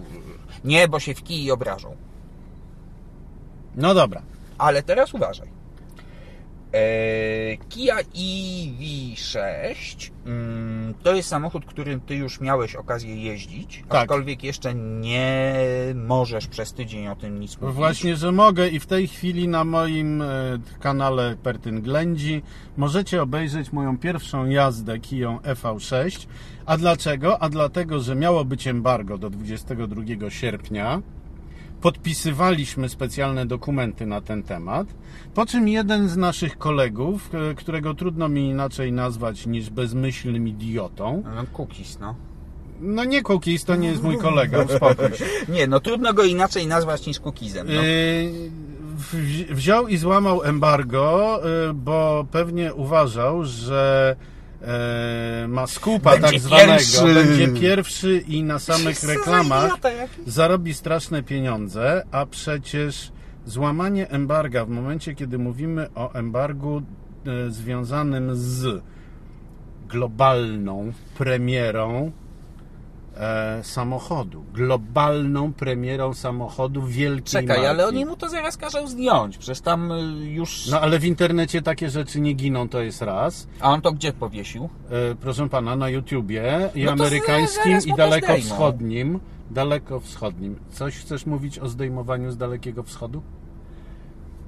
Nie, 0.65 0.89
bo 0.89 1.01
się 1.01 1.15
w 1.15 1.23
kij 1.23 1.51
obrażą. 1.51 1.97
No 3.77 3.95
dobra. 3.95 4.23
Ale 4.59 4.83
teraz 4.83 5.15
uważaj. 5.15 5.60
E, 6.73 7.57
Kia 7.69 7.97
EV6 7.97 10.11
mm, 10.27 10.95
to 11.03 11.15
jest 11.15 11.29
samochód, 11.29 11.65
którym 11.65 12.01
ty 12.01 12.15
już 12.15 12.41
miałeś 12.41 12.75
okazję 12.75 13.17
jeździć, 13.17 13.85
Tak. 13.89 14.03
aczkolwiek 14.03 14.45
jeszcze 14.45 14.75
nie 14.75 15.65
możesz 15.95 16.47
przez 16.47 16.73
tydzień 16.73 17.09
o 17.09 17.17
tym 17.17 17.41
nic 17.41 17.61
mówić. 17.61 17.77
Właśnie, 17.77 18.17
że 18.17 18.33
mogę 18.33 18.69
i 18.69 18.81
w 18.81 18.87
tej 18.87 19.09
chwili 19.09 19.49
na 19.49 19.65
moim 19.65 20.23
e, 20.23 20.27
kanale 20.81 21.37
Pertyn 21.43 21.83
Ględzi 21.83 22.43
możecie 22.77 23.23
obejrzeć 23.23 23.73
moją 23.73 23.99
pierwszą 23.99 24.47
jazdę 24.47 24.99
Kiją 24.99 25.39
EV6. 25.39 26.27
A 26.67 26.77
dlaczego? 26.77 27.43
A 27.43 27.49
dlatego, 27.49 28.01
że 28.01 28.15
miało 28.15 28.45
być 28.45 28.67
embargo 28.67 29.19
do 29.19 29.31
22 29.31 30.31
sierpnia. 30.31 31.03
Podpisywaliśmy 31.81 32.89
specjalne 32.89 33.47
dokumenty 33.47 34.07
na 34.07 34.21
ten 34.21 34.43
temat, 34.43 34.87
po 35.35 35.47
czym 35.47 35.69
jeden 35.69 36.09
z 36.09 36.17
naszych 36.17 36.59
kolegów, 36.59 37.31
e, 37.51 37.55
którego 37.55 37.95
trudno 37.95 38.29
mi 38.29 38.49
inaczej 38.49 38.93
nazwać 38.93 39.47
niż 39.47 39.71
bezmyślnym 39.71 40.49
idiotą, 40.49 41.23
No, 41.37 41.45
cookies, 41.57 41.99
no. 42.01 42.15
no 42.81 43.05
nie 43.05 43.23
Cookies, 43.23 43.65
to 43.65 43.77
nie 43.77 43.89
jest 43.89 44.03
mój 44.03 44.19
kolega, 44.19 44.63
uspokój 44.63 45.17
się. 45.17 45.25
Nie, 45.53 45.67
no 45.67 45.81
trudno 45.81 46.15
go 46.15 46.25
inaczej 46.25 46.67
nazwać 46.67 47.07
niż 47.07 47.21
cookiesem. 47.21 47.67
No. 47.71 47.81
Wzi- 48.97 49.55
Wziął 49.55 49.89
i 49.89 49.97
złamał 49.97 50.43
embargo, 50.43 51.41
yy, 51.67 51.75
bo 51.75 52.27
pewnie 52.31 52.75
uważał, 52.75 53.45
że 53.45 54.17
e, 54.63 55.47
ma 55.49 55.67
skupa 55.67 56.11
Będzie 56.11 56.31
tak 56.31 56.41
zwanego, 56.41 56.73
pierwszy. 56.73 57.15
będzie 57.15 57.61
pierwszy 57.61 58.19
i 58.29 58.43
na 58.43 58.59
samych 58.59 59.03
reklamach 59.03 59.73
zarobi 60.27 60.75
straszne 60.75 61.23
pieniądze, 61.23 62.03
a 62.11 62.27
przecież 62.27 63.13
złamanie 63.47 64.11
embarga 64.11 64.65
w 64.65 64.69
momencie, 64.69 65.15
kiedy 65.15 65.39
mówimy 65.39 65.89
o 65.95 66.13
embargu 66.13 66.83
e, 67.27 67.51
związanym 67.51 68.37
z 68.37 68.83
globalną 69.89 70.93
premierą 71.19 72.13
samochodu, 73.63 74.45
globalną 74.55 75.53
premierą 75.53 76.15
samochodu 76.15 76.83
wielkiej 76.87 77.25
Czekaj, 77.43 77.67
ale 77.67 77.83
marki. 77.85 77.97
oni 77.97 78.07
mu 78.07 78.17
to 78.17 78.29
zaraz 78.29 78.57
każą 78.57 78.87
zdjąć. 78.87 79.39
Przecież 79.39 79.61
tam 79.61 79.93
y, 79.93 80.01
już. 80.31 80.67
No 80.67 80.81
ale 80.81 80.99
w 80.99 81.05
internecie 81.05 81.63
takie 81.63 81.91
rzeczy 81.91 82.21
nie 82.21 82.33
giną, 82.33 82.69
to 82.69 82.81
jest 82.81 83.03
raz. 83.03 83.47
A 83.61 83.71
on 83.71 83.81
to 83.81 83.93
gdzie 83.93 84.13
powiesił? 84.13 84.69
E, 84.91 85.15
proszę 85.15 85.49
pana, 85.49 85.77
na 85.77 85.89
YouTubie 85.89 86.71
i 86.75 86.85
No 86.85 86.93
amerykańskim 86.93 87.73
i 87.73 87.75
mu 87.75 87.81
to 87.81 87.81
zdejmą. 87.83 87.97
dalekowschodnim. 87.97 89.21
Dalekowschodnim. 89.51 90.59
Coś 90.73 90.97
chcesz 90.97 91.27
mówić 91.27 91.59
o 91.59 91.69
zdejmowaniu 91.69 92.31
z 92.31 92.37
Dalekiego 92.37 92.83
Wschodu? 92.83 93.23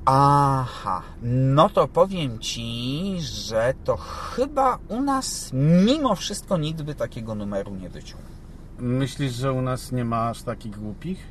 Aha, 0.04 1.02
no 1.22 1.68
to 1.68 1.88
powiem 1.88 2.38
ci, 2.38 3.16
że 3.20 3.74
to 3.84 3.96
chyba 3.96 4.78
u 4.88 5.00
nas 5.02 5.50
mimo 5.86 6.14
wszystko 6.14 6.56
nikt 6.58 6.82
by 6.82 6.94
takiego 6.94 7.34
numeru 7.34 7.74
nie 7.74 7.88
wyciął. 7.88 8.18
Myślisz, 8.82 9.32
że 9.32 9.52
u 9.52 9.62
nas 9.62 9.92
nie 9.92 10.04
ma 10.04 10.28
aż 10.28 10.42
takich 10.42 10.76
głupich? 10.78 11.26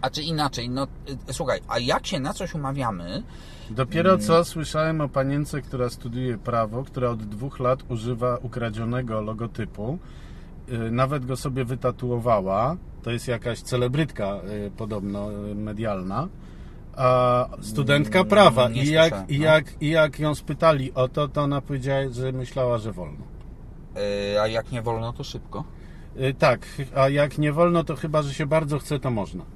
A 0.00 0.10
czy 0.10 0.22
inaczej, 0.22 0.68
no 0.70 0.86
y, 1.28 1.32
słuchaj, 1.32 1.60
a 1.68 1.78
jak 1.78 2.06
się 2.06 2.20
na 2.20 2.32
coś 2.34 2.54
umawiamy, 2.54 3.22
Dopiero 3.70 4.10
Mm. 4.10 4.22
co 4.22 4.44
słyszałem 4.44 5.00
o 5.00 5.08
panience, 5.08 5.62
która 5.62 5.90
studiuje 5.90 6.38
prawo, 6.38 6.84
która 6.84 7.10
od 7.10 7.22
dwóch 7.22 7.60
lat 7.60 7.84
używa 7.88 8.36
ukradzionego 8.42 9.20
logotypu. 9.20 9.98
Yy, 10.68 10.90
Nawet 10.90 11.26
go 11.26 11.36
sobie 11.36 11.64
wytatuowała. 11.64 12.76
To 13.02 13.10
jest 13.10 13.28
jakaś 13.28 13.60
celebrytka 13.60 14.26
yy, 14.62 14.70
podobno 14.70 15.28
medialna. 15.54 16.28
A 16.96 17.48
studentka 17.60 18.18
Mm, 18.18 18.28
prawa. 18.30 18.70
I 18.70 18.88
jak, 18.90 19.30
i, 19.30 19.38
no. 19.38 19.44
jak, 19.44 19.82
I 19.82 19.90
jak 19.90 20.18
ją 20.18 20.34
spytali 20.34 20.94
o 20.94 21.08
to, 21.08 21.28
to 21.28 21.42
ona 21.42 21.60
powiedziała, 21.60 22.02
że 22.10 22.32
myślała, 22.32 22.78
że 22.78 22.92
wolno. 22.92 23.24
y, 24.34 24.40
a 24.40 24.46
jak 24.46 24.72
nie 24.72 24.82
wolno, 24.82 25.12
to 25.12 25.24
szybko. 25.24 25.64
Yy, 26.16 26.34
Tak, 26.34 26.66
a 26.96 27.08
jak 27.08 27.38
nie 27.38 27.52
wolno, 27.52 27.84
to 27.84 27.96
chyba, 27.96 28.22
że 28.22 28.34
się 28.34 28.46
bardzo 28.46 28.78
chce, 28.78 28.98
to 29.00 29.10
można. 29.10 29.42
Y, 29.44 29.46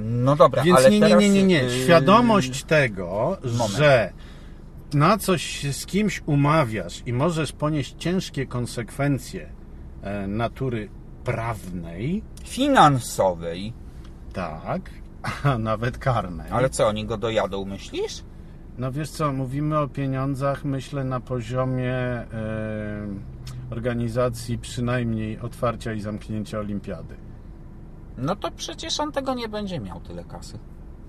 No 0.00 0.36
dobra, 0.36 0.62
Więc 0.62 0.78
ale 0.78 0.90
nie, 0.90 1.00
nie, 1.00 1.16
nie, 1.16 1.28
nie, 1.30 1.42
nie. 1.42 1.64
y, 1.64 1.70
Świadomość 1.84 2.64
tego, 2.64 3.36
Moment. 3.58 3.70
że 3.76 4.12
na 4.94 5.18
coś 5.18 5.64
z 5.76 5.86
kimś 5.86 6.22
umawiasz 6.26 7.02
i 7.06 7.12
możesz 7.12 7.52
ponieść 7.52 7.94
ciężkie 7.98 8.46
konsekwencje 8.46 9.48
e, 10.02 10.26
natury 10.26 10.88
prawnej, 11.24 12.22
finansowej, 12.44 13.72
tak, 14.32 14.90
a 15.44 15.58
nawet 15.58 15.98
karnej. 15.98 16.50
ale 16.50 16.70
co, 16.70 16.86
oni 16.88 17.06
go 17.06 17.16
dojadą, 17.16 17.64
myślisz? 17.64 18.22
No 18.78 18.92
wiesz 18.92 19.10
co, 19.10 19.32
mówimy 19.32 19.78
o 19.78 19.88
pieniądzach, 19.88 20.64
myślę, 20.64 21.04
na 21.04 21.20
poziomie 21.20 21.94
e, 21.94 22.26
organizacji 23.70 24.58
przynajmniej 24.58 25.38
otwarcia 25.40 25.92
i 25.92 26.00
zamknięcia 26.00 26.58
olimpiady. 26.58 27.14
No 28.18 28.36
to 28.36 28.50
przecież 28.50 29.00
on 29.00 29.12
tego 29.12 29.34
nie 29.34 29.48
będzie 29.48 29.80
miał 29.80 30.00
tyle 30.00 30.24
kasy. 30.24 30.58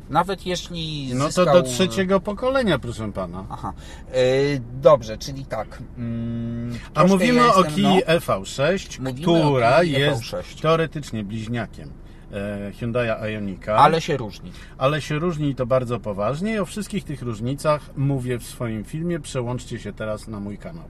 Nawet 0.09 0.45
jeśli 0.45 1.11
No 1.13 1.25
to 1.25 1.31
zyskał... 1.31 1.53
do 1.55 1.63
trzeciego 1.63 2.19
pokolenia, 2.19 2.79
proszę 2.79 3.11
pana. 3.11 3.45
Aha. 3.49 3.73
Y, 4.15 4.61
dobrze, 4.81 5.17
czyli 5.17 5.45
tak. 5.45 5.81
Mm, 5.97 6.77
A 6.95 7.03
mówimy 7.03 7.39
ja 7.39 7.53
o 7.53 7.63
Kii 7.63 7.83
no, 7.83 7.95
EV6, 7.99 8.99
Mówimy 9.01 9.21
która 9.21 9.81
Kii 9.81 9.91
jest 9.91 10.21
EV6. 10.21 10.61
teoretycznie 10.61 11.23
bliźniakiem 11.23 11.89
e, 12.31 12.71
Hyundai 12.71 13.09
Ionika, 13.35 13.75
Ale 13.75 14.01
się 14.01 14.17
różni. 14.17 14.51
ale 14.77 15.01
się 15.01 15.19
różni 15.19 15.49
i 15.49 15.55
to 15.55 15.65
bardzo 15.65 15.99
poważnie 15.99 16.53
i 16.53 16.59
o 16.59 16.65
wszystkich 16.65 17.03
tych 17.03 17.21
różnicach 17.21 17.81
mówię 17.97 18.39
w 18.39 18.43
swoim 18.43 18.83
filmie. 18.83 19.19
Przełączcie 19.19 19.79
się 19.79 19.93
teraz 19.93 20.27
na 20.27 20.39
mój 20.39 20.57
kanał. 20.57 20.85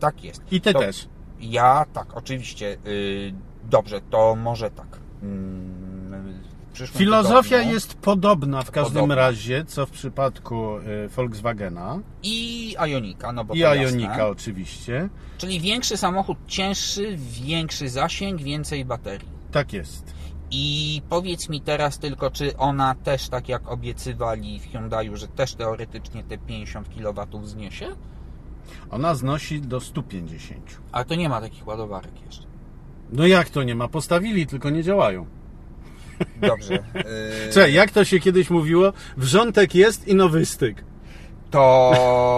Tak 0.00 0.24
jest. 0.24 0.42
I 0.50 0.60
ty 0.60 0.72
To 0.72 0.78
też. 0.78 1.08
Ja 1.40 1.86
tak, 1.92 2.16
oczywiście. 2.16 2.76
Y, 2.86 3.34
dobrze, 3.64 4.00
to 4.10 4.36
może 4.36 4.70
tak. 4.70 4.98
Mm, 5.22 6.40
Filozofia 6.86 7.42
tygodniu 7.50 7.72
jest 7.72 7.94
podobna 7.94 8.62
w 8.62 8.70
każdym 8.70 8.94
Podobna. 8.94 9.14
razie, 9.14 9.64
co 9.64 9.86
w 9.86 9.90
przypadku 9.90 10.76
e, 10.76 11.08
Volkswagena 11.08 11.98
I 12.22 12.76
Ionika, 12.86 13.32
no 13.32 13.44
bo 13.44 13.54
i 13.54 13.60
Ionika 13.60 14.28
oczywiście. 14.28 15.08
Czyli 15.38 15.60
większy 15.60 15.96
samochód, 15.96 16.38
cięższy, 16.46 17.16
większy 17.16 17.88
zasięg, 17.88 18.42
więcej 18.42 18.84
baterii. 18.84 19.28
Tak 19.52 19.72
jest. 19.72 20.14
I 20.50 21.02
powiedz 21.08 21.48
mi 21.48 21.60
teraz 21.60 21.98
tylko, 21.98 22.30
czy 22.30 22.56
ona 22.56 22.94
też, 22.94 23.28
tak 23.28 23.48
jak 23.48 23.68
obiecywali 23.68 24.60
w 24.60 24.72
Hyundaiu, 24.72 25.16
że 25.16 25.28
też 25.28 25.54
teoretycznie 25.54 26.24
te 26.24 26.38
50 26.38 26.88
kW 26.88 27.46
zniesie? 27.46 27.86
Ona 28.90 29.14
znosi 29.14 29.60
do 29.60 29.80
150. 29.80 30.80
Ale 30.92 31.04
to 31.04 31.14
nie 31.14 31.28
ma 31.28 31.40
takich 31.40 31.66
ładowarek 31.66 32.22
jeszcze. 32.26 32.42
No 33.12 33.26
jak 33.26 33.50
to 33.50 33.62
nie 33.62 33.74
ma? 33.74 33.88
Postawili, 33.88 34.46
tylko 34.46 34.70
nie 34.70 34.82
działają. 34.82 35.26
Dobrze. 36.40 36.74
Yy, 36.94 37.52
Cześć, 37.52 37.74
jak 37.74 37.90
to 37.90 38.04
się 38.04 38.20
kiedyś 38.20 38.50
mówiło? 38.50 38.92
Wrzątek 39.16 39.74
jest 39.74 40.08
i 40.08 40.14
nowy 40.14 40.46
styk. 40.46 40.84
To 41.50 41.92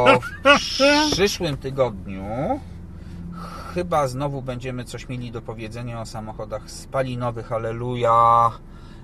w 0.61 1.13
przyszłym 1.13 1.57
tygodniu 1.57 2.25
chyba 3.75 4.09
znowu 4.09 4.43
będziemy 4.43 4.85
coś 4.85 5.09
mieli 5.09 5.31
do 5.31 5.43
powiedzenia 5.43 6.01
o 6.01 6.07
samochodach 6.07 6.71
spalinowych. 6.71 7.47
Halleluja! 7.47 8.51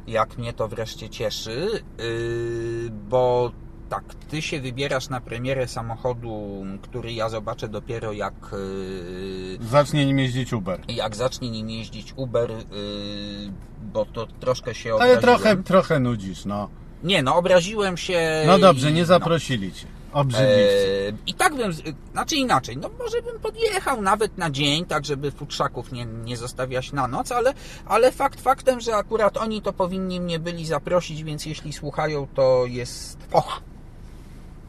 Jak 0.06 0.38
mnie 0.38 0.52
to 0.52 0.68
wreszcie 0.68 1.08
cieszy, 1.08 1.68
yy, 1.98 2.90
bo 2.90 3.52
tak, 3.88 4.04
ty 4.14 4.42
się 4.42 4.60
wybierasz 4.60 5.08
na 5.08 5.20
premierę 5.20 5.68
samochodu, 5.68 6.64
który 6.82 7.12
ja 7.12 7.28
zobaczę 7.28 7.68
dopiero 7.68 8.12
jak, 8.12 8.34
yy, 8.52 9.66
Zacznie 9.66 10.06
nim 10.06 10.18
jeździć 10.18 10.52
Uber. 10.52 10.80
jak 10.88 11.16
zacznie 11.16 11.50
nim 11.50 11.70
jeździć 11.70 12.12
Uber, 12.16 12.50
yy, 12.50 13.52
bo 13.92 14.04
to 14.06 14.26
troszkę 14.26 14.74
się 14.74 14.90
Ale 14.94 14.96
obraziłem. 15.18 15.22
trochę, 15.22 15.56
trochę 15.62 16.00
nudzisz, 16.00 16.44
no. 16.44 16.68
Nie, 17.02 17.22
no 17.22 17.36
obraziłem 17.36 17.96
się. 17.96 18.42
No 18.46 18.58
dobrze, 18.58 18.90
i- 18.90 18.94
nie 18.94 19.00
no. 19.00 19.06
zaprosili 19.06 19.72
cię. 19.72 19.86
Obrzydliwcy. 20.12 21.04
Eee, 21.08 21.14
I 21.26 21.34
tak 21.34 21.54
bym, 21.56 21.72
znaczy 22.12 22.36
inaczej, 22.36 22.76
no 22.76 22.90
może 22.98 23.22
bym 23.22 23.40
podjechał 23.40 24.02
nawet 24.02 24.38
na 24.38 24.50
dzień, 24.50 24.84
tak 24.84 25.04
żeby 25.06 25.30
futrzaków 25.30 25.92
nie, 25.92 26.04
nie 26.06 26.36
zostawiać 26.36 26.92
na 26.92 27.08
noc, 27.08 27.32
ale, 27.32 27.54
ale 27.86 28.12
fakt 28.12 28.40
faktem, 28.40 28.80
że 28.80 28.96
akurat 28.96 29.36
oni 29.36 29.62
to 29.62 29.72
powinni 29.72 30.20
mnie 30.20 30.38
byli 30.38 30.66
zaprosić, 30.66 31.22
więc 31.24 31.46
jeśli 31.46 31.72
słuchają, 31.72 32.26
to 32.34 32.64
jest 32.66 33.18
och, 33.32 33.60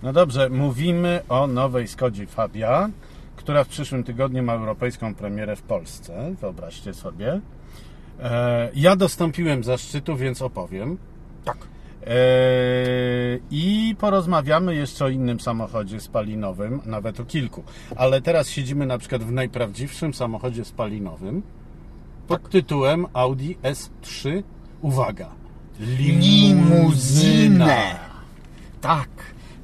No 0.04 0.14
dobrze, 0.14 0.50
mówimy 0.50 1.22
o 1.30 1.48
nowej 1.48 1.88
Skodzie 1.88 2.28
Fabia, 2.28 2.90
która 3.36 3.64
w 3.64 3.68
przyszłym 3.68 4.04
tygodniu 4.04 4.44
ma 4.44 4.54
europejską 4.54 5.16
premierę 5.16 5.56
w 5.56 5.62
Polsce. 5.62 6.36
Wyobraźcie 6.42 6.94
sobie. 6.94 7.40
E, 8.20 8.70
ja 8.76 8.96
dostąpiłem 8.96 9.64
zaszczytu, 9.64 10.16
więc 10.16 10.42
opowiem. 10.42 10.98
tak. 11.46 11.58
E, 12.08 12.16
I 13.52 13.96
porozmawiamy 14.00 14.76
jeszcze 14.76 15.06
o 15.06 15.10
innym 15.10 15.40
samochodzie 15.40 16.00
spalinowym, 16.00 16.82
nawet 16.86 17.20
o 17.20 17.26
kilku. 17.26 17.64
Ale 17.96 18.22
teraz 18.22 18.50
siedzimy 18.50 18.86
na 18.86 18.98
przykład 18.98 19.24
w 19.24 19.32
najprawdziwszym 19.32 20.14
samochodzie 20.14 20.66
spalinowym 20.66 21.42
pod 22.28 22.50
tytułem 22.50 23.06
Audi 23.14 23.52
S3. 23.64 24.44
Uwaga! 24.82 25.30
Limuzynę. 25.80 27.96
Tak. 28.82 29.10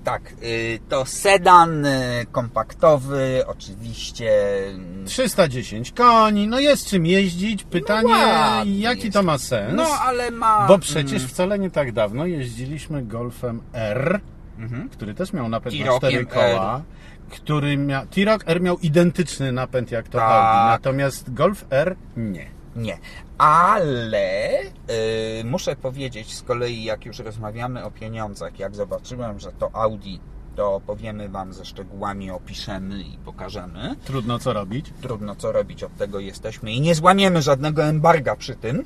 Tak, 0.06 0.34
y, 0.44 0.80
to 0.90 1.06
sedan 1.06 1.86
y, 1.86 2.26
kompaktowy, 2.32 3.44
oczywiście. 3.48 4.32
mm, 4.68 5.06
310 5.06 5.92
koni, 5.92 6.48
no 6.48 6.60
jest 6.60 6.88
czym 6.88 7.06
jeździć. 7.06 7.64
Pytanie, 7.64 8.14
ładny 8.14 8.72
jaki 8.74 9.02
jest. 9.02 9.14
to 9.14 9.24
ma 9.24 9.38
sens? 9.38 9.74
No, 9.76 9.84
ale 9.84 10.32
ma. 10.32 10.68
Bo 10.68 10.80
przecież 10.80 11.14
mm, 11.18 11.28
wcale 11.28 11.60
nie 11.60 11.72
tak 11.72 11.92
dawno 11.92 12.26
jeździliśmy 12.26 13.04
Golfem 13.04 13.62
R, 13.74 14.20
Mhm. 14.60 14.90
który 14.90 15.14
też 15.14 15.34
miał 15.34 15.50
napęd 15.50 15.76
na 15.80 15.84
T-Rockiem 15.86 16.10
cztery 16.10 16.26
koła. 16.26 16.82
Który 17.30 17.78
miał, 17.78 18.06
T-Roc 18.08 18.42
R 18.46 18.62
miał 18.62 18.78
identyczny 18.80 19.52
napęd 19.52 19.92
jak 19.92 20.08
to 20.08 20.18
Tak. 20.18 20.32
Audi, 20.32 20.70
natomiast 20.72 21.34
Golf 21.34 21.66
R 21.70 21.96
nie. 22.18 22.46
Nie. 22.76 22.98
Ale 23.38 24.60
y, 24.62 25.44
muszę 25.44 25.76
powiedzieć 25.76 26.34
z 26.34 26.42
kolei, 26.42 26.84
jak 26.84 27.06
już 27.06 27.20
rozmawiamy 27.20 27.84
o 27.84 27.92
pieniądzach, 27.92 28.60
jak 28.60 28.76
zobaczyłem, 28.76 29.40
że 29.40 29.52
to 29.52 29.70
Audi, 29.76 30.16
to 30.56 30.82
powiemy 30.88 31.30
Wam 31.30 31.54
ze 31.54 31.66
szczegółami, 31.66 32.32
opiszemy 32.32 33.02
i 33.04 33.18
pokażemy. 33.26 33.96
Trudno 34.06 34.40
co 34.40 34.54
robić. 34.54 34.86
Trudno 35.02 35.36
co 35.36 35.52
robić, 35.52 35.84
od 35.84 35.98
tego 35.98 36.20
jesteśmy 36.20 36.72
i 36.72 36.82
nie 36.82 36.96
złamiemy 36.96 37.42
żadnego 37.42 37.84
embarga 37.84 38.36
przy 38.36 38.56
tym. 38.56 38.84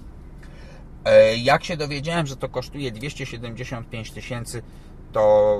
E, 1.05 1.37
Jak 1.37 1.63
się 1.63 1.77
dowiedziałem, 1.77 2.27
że 2.27 2.35
to 2.35 2.49
kosztuje 2.49 2.91
275 2.91 4.11
tysięcy, 4.11 4.61
to 5.11 5.55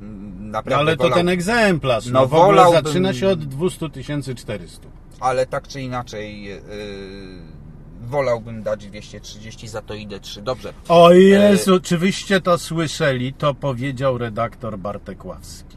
mm, 0.00 0.50
naprawdę 0.50 0.76
Ale 0.80 0.96
to 0.96 1.04
wolał- 1.04 1.14
ten 1.14 1.28
egzemplarz. 1.28 2.06
No, 2.06 2.20
No, 2.20 2.26
w 2.26 2.34
ogóle 2.34 2.46
wolałbym- 2.46 2.84
zaczyna 2.84 3.14
się 3.14 3.28
od 3.28 3.44
200 3.44 3.90
400. 4.36 4.88
ale 5.20 5.46
tak 5.46 5.68
czy 5.68 5.80
inaczej 5.80 6.42
yy, 6.42 6.62
wolałbym 8.00 8.62
dać 8.62 8.86
230, 8.86 9.68
za 9.68 9.82
to 9.82 9.94
idę 9.94 10.20
3. 10.20 10.42
Dobrze. 10.42 10.72
O 10.88 11.12
Jezu, 11.12 11.80
czy 11.80 11.98
wyście 11.98 12.40
to 12.40 12.58
słyszeli? 12.58 13.32
To 13.32 13.54
powiedział 13.54 14.18
redaktor 14.18 14.78
Bartek 14.78 15.24
Ławski. 15.24 15.76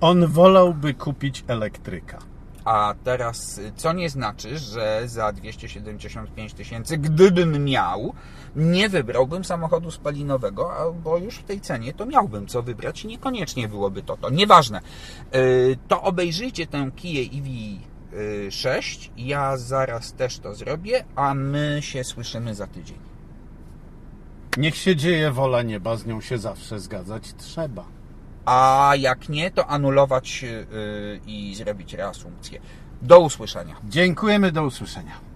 On 0.00 0.26
wolałby 0.26 0.94
kupić 0.94 1.44
elektryka. 1.48 2.18
A 2.64 2.94
teraz, 3.04 3.60
co 3.76 3.92
nie 3.92 4.10
znaczy, 4.10 4.58
że 4.58 5.02
za 5.06 5.32
275 5.32 6.54
tysięcy, 6.54 6.98
gdybym 6.98 7.64
miał, 7.64 8.14
nie 8.56 8.88
wybrałbym 8.88 9.44
samochodu 9.44 9.90
spalinowego, 9.90 10.94
bo 11.04 11.18
już 11.18 11.34
w 11.34 11.42
tej 11.42 11.60
cenie 11.60 11.92
to 11.92 12.06
miałbym 12.06 12.46
co 12.46 12.62
wybrać 12.62 13.04
i 13.04 13.06
niekoniecznie 13.08 13.68
byłoby 13.68 14.02
to 14.02 14.16
to. 14.16 14.30
Nieważne. 14.30 14.80
Yy, 15.32 15.76
To 15.88 16.02
obejrzyjcie 16.02 16.66
tę 16.66 16.90
Kia 16.96 17.22
EV6. 18.14 19.10
Ja 19.16 19.56
zaraz 19.56 20.12
też 20.12 20.38
to 20.38 20.54
zrobię, 20.54 21.04
a 21.16 21.34
my 21.34 21.78
się 21.82 22.04
słyszymy 22.04 22.54
za 22.54 22.66
tydzień. 22.66 22.98
Niech 24.56 24.76
się 24.76 24.96
dzieje 24.96 25.30
wola 25.30 25.62
nieba, 25.62 25.96
z 25.96 26.06
nią 26.06 26.20
się 26.20 26.38
zawsze 26.38 26.80
zgadzać 26.80 27.34
trzeba. 27.36 27.84
A 28.44 28.92
jak 28.98 29.28
nie, 29.28 29.50
to 29.50 29.66
anulować 29.66 30.42
yy, 30.42 31.20
i 31.26 31.54
zrobić 31.54 31.94
reasumpcję. 31.94 32.60
Do 33.02 33.20
usłyszenia. 33.20 33.76
Dziękujemy, 33.84 34.52
do 34.52 34.64
usłyszenia. 34.64 35.33